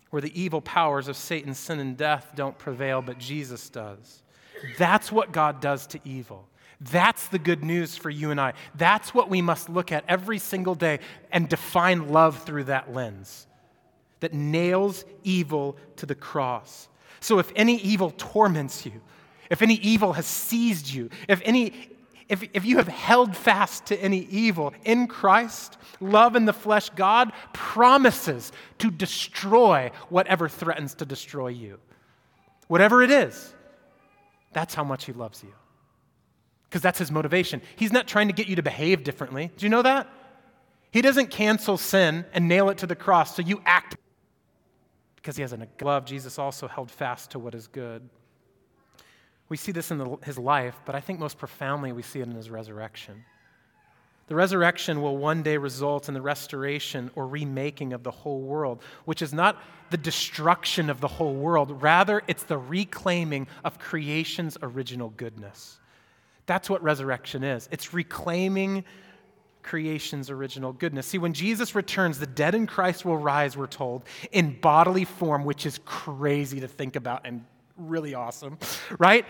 Where 0.09 0.19
the 0.19 0.41
evil 0.41 0.61
powers 0.61 1.07
of 1.07 1.15
Satan, 1.15 1.53
sin, 1.53 1.79
and 1.79 1.95
death 1.95 2.31
don't 2.35 2.57
prevail, 2.57 3.03
but 3.03 3.19
Jesus 3.19 3.69
does. 3.69 4.23
That's 4.79 5.11
what 5.11 5.31
God 5.31 5.61
does 5.61 5.85
to 5.87 5.99
evil. 6.03 6.49
That's 6.81 7.27
the 7.27 7.37
good 7.37 7.63
news 7.63 7.95
for 7.95 8.09
you 8.09 8.31
and 8.31 8.41
I. 8.41 8.53
That's 8.73 9.13
what 9.13 9.29
we 9.29 9.43
must 9.43 9.69
look 9.69 9.91
at 9.91 10.03
every 10.07 10.39
single 10.39 10.73
day 10.73 10.97
and 11.31 11.47
define 11.47 12.09
love 12.09 12.41
through 12.45 12.63
that 12.63 12.95
lens 12.95 13.45
that 14.21 14.33
nails 14.33 15.05
evil 15.23 15.77
to 15.97 16.07
the 16.07 16.15
cross. 16.15 16.89
So 17.19 17.37
if 17.37 17.51
any 17.55 17.77
evil 17.77 18.11
torments 18.17 18.87
you, 18.87 19.01
if 19.49 19.61
any 19.61 19.75
evil 19.75 20.13
has 20.13 20.25
seized 20.25 20.89
you, 20.89 21.09
if 21.27 21.41
any 21.43 21.73
if, 22.29 22.47
if 22.53 22.63
you 22.63 22.77
have 22.77 22.87
held 22.87 23.35
fast 23.35 23.87
to 23.87 23.99
any 23.99 24.19
evil 24.29 24.71
in 24.85 25.07
Christ, 25.07 25.79
love 25.99 26.35
in 26.35 26.45
the 26.45 26.53
flesh, 26.53 26.89
God 26.89 27.33
promises 27.53 28.51
to 28.77 28.91
destroy 28.91 29.89
whatever 30.09 30.47
threatens 30.47 30.93
to 30.95 31.05
destroy 31.05 31.47
you. 31.47 31.79
Whatever 32.67 33.01
it 33.01 33.09
is, 33.09 33.55
that's 34.53 34.75
how 34.75 34.83
much 34.83 35.05
He 35.05 35.13
loves 35.13 35.41
you. 35.41 35.51
Because 36.65 36.83
that's 36.83 36.99
His 36.99 37.11
motivation. 37.11 37.63
He's 37.75 37.91
not 37.91 38.07
trying 38.07 38.27
to 38.27 38.33
get 38.33 38.47
you 38.47 38.55
to 38.57 38.63
behave 38.63 39.03
differently. 39.03 39.49
Do 39.57 39.65
you 39.65 39.71
know 39.71 39.81
that? 39.81 40.07
He 40.91 41.01
doesn't 41.01 41.31
cancel 41.31 41.77
sin 41.77 42.25
and 42.31 42.47
nail 42.47 42.69
it 42.69 42.77
to 42.79 42.87
the 42.87 42.95
cross 42.95 43.35
so 43.35 43.41
you 43.41 43.59
act 43.65 43.97
because 45.15 45.35
He 45.35 45.41
has 45.41 45.51
a 45.51 45.67
love. 45.81 46.05
Jesus 46.05 46.37
also 46.37 46.67
held 46.67 46.91
fast 46.91 47.31
to 47.31 47.39
what 47.39 47.55
is 47.55 47.65
good. 47.65 48.07
We 49.49 49.57
see 49.57 49.71
this 49.71 49.91
in 49.91 49.97
the, 49.97 50.17
his 50.23 50.37
life, 50.37 50.79
but 50.85 50.95
I 50.95 50.99
think 51.01 51.19
most 51.19 51.37
profoundly 51.37 51.91
we 51.91 52.03
see 52.03 52.21
it 52.21 52.27
in 52.27 52.35
his 52.35 52.49
resurrection. 52.49 53.25
The 54.27 54.35
resurrection 54.35 55.01
will 55.01 55.17
one 55.17 55.41
day 55.41 55.57
result 55.57 56.07
in 56.07 56.13
the 56.13 56.21
restoration 56.21 57.09
or 57.15 57.27
remaking 57.27 57.93
of 57.93 58.03
the 58.03 58.11
whole 58.11 58.41
world, 58.41 58.83
which 59.05 59.23
is 59.23 59.33
not 59.33 59.59
the 59.89 59.97
destruction 59.97 60.91
of 60.91 61.01
the 61.01 61.07
whole 61.07 61.33
world. 61.33 61.81
Rather, 61.81 62.21
it's 62.27 62.43
the 62.43 62.59
reclaiming 62.59 63.47
of 63.63 63.79
creation's 63.79 64.55
original 64.61 65.09
goodness. 65.09 65.79
That's 66.45 66.69
what 66.69 66.83
resurrection 66.83 67.43
is 67.43 67.67
it's 67.71 67.93
reclaiming 67.93 68.83
creation's 69.63 70.29
original 70.29 70.73
goodness. 70.73 71.07
See, 71.07 71.17
when 71.17 71.33
Jesus 71.33 71.73
returns, 71.73 72.19
the 72.19 72.27
dead 72.27 72.53
in 72.53 72.67
Christ 72.67 73.05
will 73.05 73.17
rise, 73.17 73.57
we're 73.57 73.67
told, 73.67 74.03
in 74.31 74.59
bodily 74.59 75.05
form, 75.05 75.43
which 75.43 75.65
is 75.65 75.79
crazy 75.85 76.59
to 76.59 76.67
think 76.67 76.95
about 76.95 77.21
and 77.25 77.45
really 77.79 78.13
awesome, 78.13 78.57
right? 78.99 79.25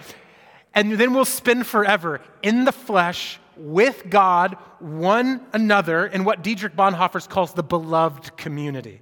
And 0.73 0.93
then 0.93 1.13
we'll 1.13 1.25
spend 1.25 1.65
forever 1.65 2.21
in 2.41 2.65
the 2.65 2.71
flesh 2.71 3.39
with 3.57 4.09
God, 4.09 4.57
one 4.79 5.45
another, 5.53 6.05
in 6.07 6.23
what 6.23 6.43
Dietrich 6.43 6.75
Bonhoeffer 6.75 7.27
calls 7.27 7.53
the 7.53 7.63
beloved 7.63 8.37
community. 8.37 9.01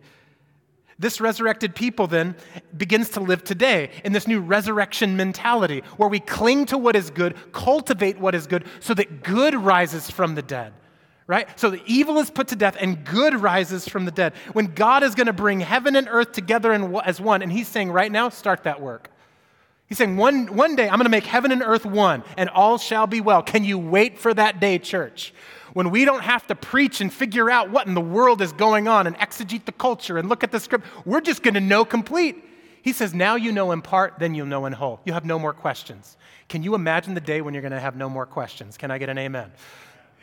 This 1.00 1.22
resurrected 1.22 1.76
people 1.76 2.08
then 2.08 2.36
begins 2.76 3.10
to 3.10 3.20
live 3.20 3.44
today 3.44 3.92
in 4.04 4.14
this 4.14 4.28
new 4.28 4.40
resurrection 4.40 5.16
mentality 5.16 5.84
where 5.98 6.10
we 6.10 6.20
cling 6.20 6.66
to 6.68 6.78
what 6.78 6.96
is 6.96 7.12
good, 7.12 7.36
cultivate 7.52 8.18
what 8.18 8.34
is 8.34 8.48
good, 8.48 8.66
so 8.80 8.96
that 8.96 9.22
good 9.22 9.54
rises 9.54 10.10
from 10.10 10.34
the 10.34 10.42
dead. 10.42 10.74
Right? 11.28 11.48
So 11.60 11.70
the 11.70 11.82
evil 11.86 12.18
is 12.20 12.32
put 12.32 12.48
to 12.48 12.56
death 12.56 12.78
and 12.80 13.04
good 13.04 13.36
rises 13.36 13.88
from 13.88 14.06
the 14.06 14.12
dead. 14.12 14.34
When 14.54 14.74
God 14.74 15.04
is 15.04 15.14
going 15.14 15.28
to 15.28 15.34
bring 15.34 15.60
heaven 15.60 15.98
and 15.98 16.08
earth 16.10 16.32
together 16.32 16.72
as 17.04 17.20
one, 17.20 17.42
and 17.42 17.52
He's 17.52 17.68
saying 17.68 17.92
right 17.92 18.12
now, 18.12 18.30
start 18.30 18.64
that 18.64 18.82
work. 18.82 19.12
He's 19.88 19.98
saying, 19.98 20.18
one, 20.18 20.56
one 20.56 20.76
day 20.76 20.90
I'm 20.90 20.98
going 20.98 21.06
to 21.06 21.10
make 21.10 21.26
heaven 21.26 21.52
and 21.52 21.64
earth 21.64 21.86
one, 21.86 22.24
and 22.36 22.50
all 22.50 22.78
shall 22.78 23.08
be 23.08 23.22
well. 23.22 23.42
Can 23.42 23.64
you 23.64 23.78
wait 23.78 24.20
for 24.20 24.34
that 24.34 24.60
day, 24.60 24.80
church? 24.80 25.34
When 25.74 25.92
we 25.92 26.04
don't 26.04 26.24
have 26.24 26.46
to 26.48 26.56
preach 26.56 27.00
and 27.02 27.12
figure 27.12 27.50
out 27.50 27.70
what 27.70 27.88
in 27.88 27.94
the 27.94 28.02
world 28.02 28.42
is 28.42 28.52
going 28.52 28.88
on 28.88 29.08
and 29.08 29.18
exegete 29.18 29.66
the 29.66 29.72
culture 29.72 30.18
and 30.18 30.28
look 30.28 30.44
at 30.44 30.52
the 30.52 30.60
script, 30.60 30.86
we're 31.06 31.22
just 31.22 31.42
going 31.42 31.54
to 31.54 31.62
know 31.62 31.86
complete. 31.86 32.44
He 32.82 32.92
says, 32.92 33.14
Now 33.14 33.36
you 33.36 33.52
know 33.52 33.72
in 33.72 33.82
part, 33.82 34.16
then 34.20 34.36
you'll 34.36 34.46
know 34.46 34.66
in 34.66 34.74
whole. 34.74 35.00
You 35.06 35.14
have 35.14 35.26
no 35.26 35.40
more 35.40 35.54
questions. 35.54 36.18
Can 36.50 36.64
you 36.64 36.76
imagine 36.76 37.14
the 37.14 37.22
day 37.22 37.42
when 37.42 37.54
you're 37.54 37.62
going 37.62 37.72
to 37.72 37.80
have 37.80 37.96
no 37.96 38.10
more 38.10 38.26
questions? 38.26 38.78
Can 38.78 38.92
I 38.92 38.98
get 38.98 39.10
an 39.10 39.18
amen? 39.18 39.52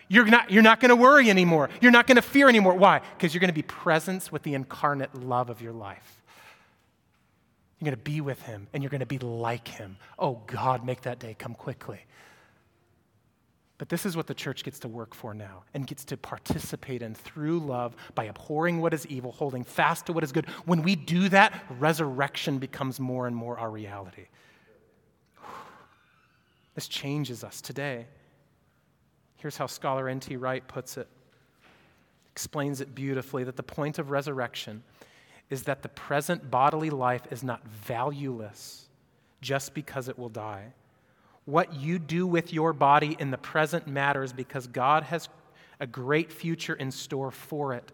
You're 0.08 0.26
not, 0.26 0.50
you're 0.50 0.62
not 0.62 0.80
going 0.80 0.90
to 0.90 0.96
worry 0.96 1.30
anymore. 1.30 1.70
You're 1.80 1.92
not 1.92 2.06
going 2.06 2.16
to 2.16 2.22
fear 2.22 2.48
anymore. 2.48 2.74
Why? 2.74 3.00
Because 3.16 3.32
you're 3.32 3.40
going 3.40 3.48
to 3.48 3.54
be 3.54 3.62
presence 3.62 4.30
with 4.30 4.42
the 4.42 4.54
incarnate 4.54 5.14
love 5.14 5.48
of 5.48 5.62
your 5.62 5.72
life. 5.72 6.22
You're 7.84 7.90
going 7.90 8.02
to 8.02 8.10
be 8.10 8.22
with 8.22 8.40
him 8.40 8.66
and 8.72 8.82
you're 8.82 8.88
going 8.88 9.00
to 9.00 9.06
be 9.06 9.18
like 9.18 9.68
him. 9.68 9.98
Oh, 10.18 10.40
God, 10.46 10.86
make 10.86 11.02
that 11.02 11.18
day 11.18 11.36
come 11.38 11.54
quickly. 11.54 12.00
But 13.76 13.90
this 13.90 14.06
is 14.06 14.16
what 14.16 14.26
the 14.26 14.32
church 14.32 14.64
gets 14.64 14.78
to 14.78 14.88
work 14.88 15.14
for 15.14 15.34
now 15.34 15.64
and 15.74 15.86
gets 15.86 16.02
to 16.06 16.16
participate 16.16 17.02
in 17.02 17.14
through 17.14 17.58
love 17.58 17.94
by 18.14 18.24
abhorring 18.24 18.80
what 18.80 18.94
is 18.94 19.06
evil, 19.08 19.32
holding 19.32 19.64
fast 19.64 20.06
to 20.06 20.14
what 20.14 20.24
is 20.24 20.32
good. 20.32 20.48
When 20.64 20.80
we 20.80 20.96
do 20.96 21.28
that, 21.28 21.62
resurrection 21.78 22.58
becomes 22.58 22.98
more 22.98 23.26
and 23.26 23.36
more 23.36 23.58
our 23.58 23.70
reality. 23.70 24.28
This 26.74 26.88
changes 26.88 27.44
us 27.44 27.60
today. 27.60 28.06
Here's 29.36 29.56
how 29.56 29.66
scholar 29.66 30.08
N.T. 30.08 30.36
Wright 30.36 30.66
puts 30.66 30.96
it, 30.96 31.06
explains 32.32 32.80
it 32.80 32.94
beautifully 32.94 33.44
that 33.44 33.56
the 33.56 33.62
point 33.62 33.98
of 34.00 34.10
resurrection 34.10 34.82
is 35.50 35.64
that 35.64 35.82
the 35.82 35.88
present 35.88 36.50
bodily 36.50 36.90
life 36.90 37.22
is 37.30 37.42
not 37.42 37.66
valueless 37.68 38.86
just 39.40 39.74
because 39.74 40.08
it 40.08 40.18
will 40.18 40.28
die. 40.28 40.72
What 41.44 41.74
you 41.74 41.98
do 41.98 42.26
with 42.26 42.52
your 42.52 42.72
body 42.72 43.16
in 43.18 43.30
the 43.30 43.38
present 43.38 43.86
matters 43.86 44.32
because 44.32 44.66
God 44.66 45.02
has 45.04 45.28
a 45.78 45.86
great 45.86 46.32
future 46.32 46.74
in 46.74 46.90
store 46.90 47.30
for 47.30 47.74
it. 47.74 47.92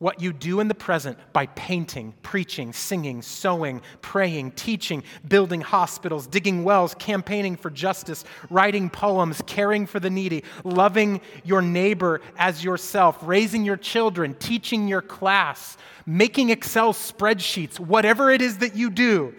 What 0.00 0.22
you 0.22 0.32
do 0.32 0.60
in 0.60 0.68
the 0.68 0.74
present 0.74 1.18
by 1.34 1.44
painting, 1.44 2.14
preaching, 2.22 2.72
singing, 2.72 3.20
sewing, 3.20 3.82
praying, 4.00 4.52
teaching, 4.52 5.02
building 5.28 5.60
hospitals, 5.60 6.26
digging 6.26 6.64
wells, 6.64 6.94
campaigning 6.94 7.54
for 7.54 7.68
justice, 7.68 8.24
writing 8.48 8.88
poems, 8.88 9.42
caring 9.46 9.84
for 9.84 10.00
the 10.00 10.08
needy, 10.08 10.42
loving 10.64 11.20
your 11.44 11.60
neighbor 11.60 12.22
as 12.38 12.64
yourself, 12.64 13.18
raising 13.20 13.62
your 13.62 13.76
children, 13.76 14.32
teaching 14.32 14.88
your 14.88 15.02
class, 15.02 15.76
making 16.06 16.48
Excel 16.48 16.94
spreadsheets, 16.94 17.78
whatever 17.78 18.30
it 18.30 18.40
is 18.40 18.56
that 18.56 18.74
you 18.74 18.88
do, 18.88 19.34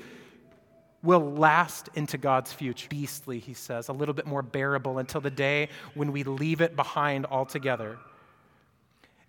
will 1.01 1.31
last 1.33 1.89
into 1.95 2.19
God's 2.19 2.53
future. 2.53 2.87
Beastly, 2.87 3.39
he 3.39 3.55
says, 3.55 3.89
a 3.89 3.93
little 3.93 4.13
bit 4.13 4.27
more 4.27 4.43
bearable 4.43 4.99
until 4.99 5.21
the 5.21 5.31
day 5.31 5.69
when 5.95 6.11
we 6.11 6.21
leave 6.23 6.61
it 6.61 6.75
behind 6.75 7.25
altogether. 7.25 7.97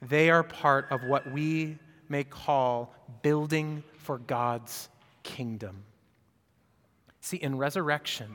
They 0.02 0.30
are 0.30 0.42
part 0.42 0.88
of 0.90 1.04
what 1.04 1.30
we 1.30 1.78
may 2.08 2.24
call 2.24 2.92
building 3.22 3.84
for 3.98 4.18
God's 4.18 4.88
kingdom. 5.22 5.84
See, 7.20 7.36
in 7.36 7.56
resurrection, 7.56 8.28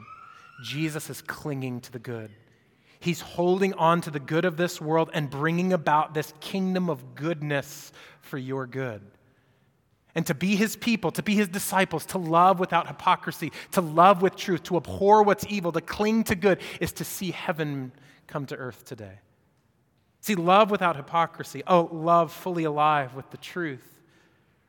Jesus 0.63 1.09
is 1.09 1.21
clinging 1.21 1.81
to 1.81 1.91
the 1.91 1.99
good. 1.99 2.31
He's 2.99 3.21
holding 3.21 3.73
on 3.73 4.01
to 4.01 4.11
the 4.11 4.19
good 4.19 4.45
of 4.45 4.57
this 4.57 4.81
world 4.81 5.11
and 5.13 5.29
bringing 5.29 5.73
about 5.73 6.13
this 6.13 6.33
kingdom 6.39 6.89
of 6.89 7.15
goodness 7.15 7.91
for 8.21 8.37
your 8.37 8.65
good. 8.65 9.01
And 10.15 10.25
to 10.25 10.33
be 10.33 10.55
his 10.55 10.75
people, 10.75 11.11
to 11.11 11.21
be 11.21 11.35
his 11.35 11.47
disciples, 11.47 12.05
to 12.07 12.17
love 12.17 12.59
without 12.59 12.87
hypocrisy, 12.87 13.51
to 13.73 13.81
love 13.81 14.23
with 14.23 14.35
truth, 14.35 14.63
to 14.63 14.77
abhor 14.77 15.21
what's 15.21 15.45
evil, 15.47 15.71
to 15.73 15.81
cling 15.81 16.23
to 16.23 16.35
good, 16.35 16.59
is 16.79 16.93
to 16.93 17.03
see 17.03 17.29
heaven 17.29 17.91
come 18.25 18.47
to 18.47 18.55
earth 18.55 18.83
today. 18.85 19.19
See, 20.21 20.35
love 20.35 20.71
without 20.71 20.95
hypocrisy, 20.95 21.63
oh, 21.67 21.89
love 21.91 22.31
fully 22.31 22.63
alive 22.65 23.15
with 23.15 23.29
the 23.29 23.37
truth, 23.37 23.99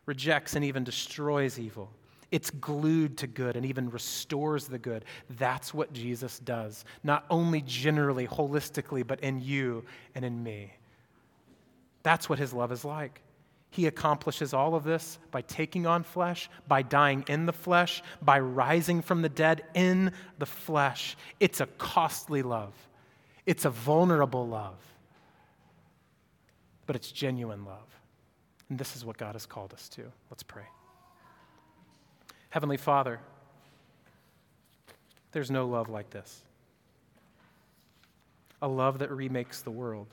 rejects 0.07 0.55
and 0.55 0.65
even 0.65 0.85
destroys 0.85 1.59
evil. 1.59 1.91
It's 2.31 2.51
glued 2.51 3.17
to 3.19 3.27
good 3.27 3.57
and 3.57 3.65
even 3.65 3.91
restores 3.91 4.67
the 4.67 4.79
good. 4.79 5.05
That's 5.31 5.73
what 5.73 5.93
Jesus 5.93 6.39
does, 6.39 6.85
not 7.03 7.25
only 7.31 7.63
generally, 7.63 8.27
holistically, 8.27 9.07
but 9.07 9.21
in 9.21 9.41
you 9.41 9.85
and 10.15 10.25
in 10.25 10.43
me. 10.43 10.73
That's 12.03 12.29
what 12.29 12.39
his 12.39 12.53
love 12.53 12.71
is 12.71 12.85
like. 12.85 13.23
He 13.71 13.87
accomplishes 13.87 14.55
all 14.55 14.75
of 14.75 14.85
this 14.85 15.19
by 15.31 15.43
taking 15.43 15.87
on 15.87 16.03
flesh, 16.03 16.49
by 16.67 16.83
dying 16.83 17.25
in 17.29 17.47
the 17.47 17.53
flesh, 17.53 18.03
by 18.23 18.41
rising 18.41 19.03
from 19.03 19.23
the 19.23 19.29
dead 19.29 19.63
in 19.75 20.13
the 20.39 20.47
flesh. 20.47 21.17
It's 21.39 21.61
a 21.61 21.67
costly 21.67 22.43
love, 22.43 22.75
it's 23.47 23.65
a 23.65 23.71
vulnerable 23.71 24.47
love, 24.47 24.79
but 26.89 26.97
it's 26.97 27.13
genuine 27.13 27.67
love. 27.67 28.01
And 28.71 28.79
this 28.79 28.97
is 28.97 29.05
what 29.05 29.19
God 29.19 29.35
has 29.35 29.45
called 29.45 29.75
us 29.75 29.91
to. 29.91 30.05
Let's 30.31 30.43
pray. 30.43 30.65
Heavenly 32.49 32.79
Father, 32.79 33.21
there's 35.33 35.51
no 35.51 35.69
love 35.69 35.91
like 35.91 36.09
this. 36.09 36.43
a 38.61 38.69
love 38.69 38.99
that 38.99 39.11
remakes 39.11 39.63
the 39.63 39.71
world, 39.71 40.09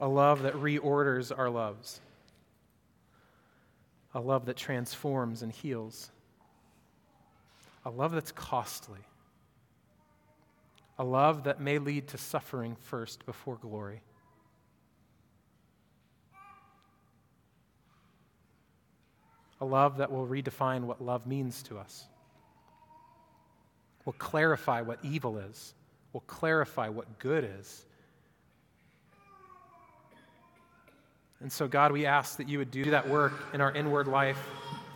a 0.00 0.08
love 0.08 0.42
that 0.42 0.54
reorders 0.54 1.36
our 1.36 1.50
loves, 1.50 2.00
a 4.14 4.20
love 4.20 4.46
that 4.46 4.56
transforms 4.56 5.42
and 5.42 5.52
heals, 5.52 6.10
a 7.84 7.90
love 7.90 8.12
that's 8.12 8.32
costly, 8.32 9.00
a 10.98 11.04
love 11.04 11.44
that 11.44 11.60
may 11.60 11.78
lead 11.78 12.08
to 12.08 12.18
suffering 12.18 12.76
first 12.80 13.26
before 13.26 13.56
glory. 13.56 14.00
A 19.60 19.64
love 19.64 19.98
that 19.98 20.10
will 20.10 20.26
redefine 20.26 20.82
what 20.82 21.02
love 21.02 21.26
means 21.26 21.62
to 21.64 21.78
us, 21.78 22.06
will 24.04 24.12
clarify 24.14 24.80
what 24.80 24.98
evil 25.02 25.38
is 25.38 25.74
will 26.12 26.20
clarify 26.26 26.88
what 26.88 27.18
good 27.18 27.48
is. 27.60 27.84
And 31.40 31.52
so, 31.52 31.68
God, 31.68 31.92
we 31.92 32.06
ask 32.06 32.36
that 32.38 32.48
you 32.48 32.58
would 32.58 32.72
do 32.72 32.90
that 32.90 33.08
work 33.08 33.32
in 33.54 33.60
our 33.60 33.70
inward 33.72 34.08
life. 34.08 34.40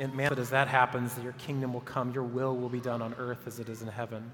And 0.00 0.12
man, 0.14 0.30
that 0.30 0.38
as 0.38 0.50
that 0.50 0.66
happens, 0.66 1.14
that 1.14 1.22
your 1.22 1.34
kingdom 1.34 1.72
will 1.72 1.82
come, 1.82 2.12
your 2.12 2.24
will 2.24 2.56
will 2.56 2.68
be 2.68 2.80
done 2.80 3.00
on 3.00 3.14
earth 3.14 3.46
as 3.46 3.60
it 3.60 3.68
is 3.68 3.82
in 3.82 3.88
heaven. 3.88 4.32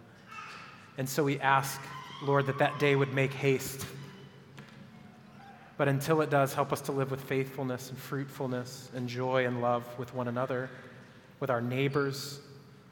And 0.97 1.07
so 1.07 1.23
we 1.23 1.39
ask, 1.41 1.81
Lord, 2.23 2.47
that 2.47 2.59
that 2.59 2.79
day 2.79 2.97
would 2.97 3.13
make 3.13 3.33
haste. 3.33 3.85
But 5.79 5.89
until 5.89 6.21
it 6.21 6.29
does, 6.29 6.53
help 6.53 6.73
us 6.73 6.81
to 6.83 6.93
live 6.93 7.11
with 7.11 7.23
faithfulness 7.23 7.89
and 7.89 7.99
fruitfulness 7.99 8.91
and 8.95 9.09
joy 9.09 9.47
and 9.47 9.63
love 9.63 9.85
with 9.99 10.13
one 10.13 10.27
another, 10.27 10.69
with 11.41 11.51
our 11.51 11.61
neighbors, 11.63 12.41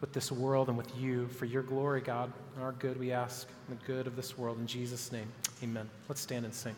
with 0.01 0.13
this 0.13 0.31
world 0.31 0.69
and 0.69 0.79
with 0.79 0.97
you 0.97 1.27
for 1.27 1.47
your 1.47 1.63
glory, 1.63 2.01
God. 2.01 2.33
Our 2.61 2.73
good, 2.73 2.99
we 2.99 3.11
ask, 3.11 3.49
the 3.69 3.75
good 3.87 4.07
of 4.07 4.15
this 4.15 4.39
world. 4.39 4.59
In 4.59 4.69
Jesus' 4.69 5.11
name, 5.11 5.27
amen. 5.63 5.91
Let's 6.09 6.21
stand 6.21 6.45
and 6.45 6.55
sing. 6.55 6.77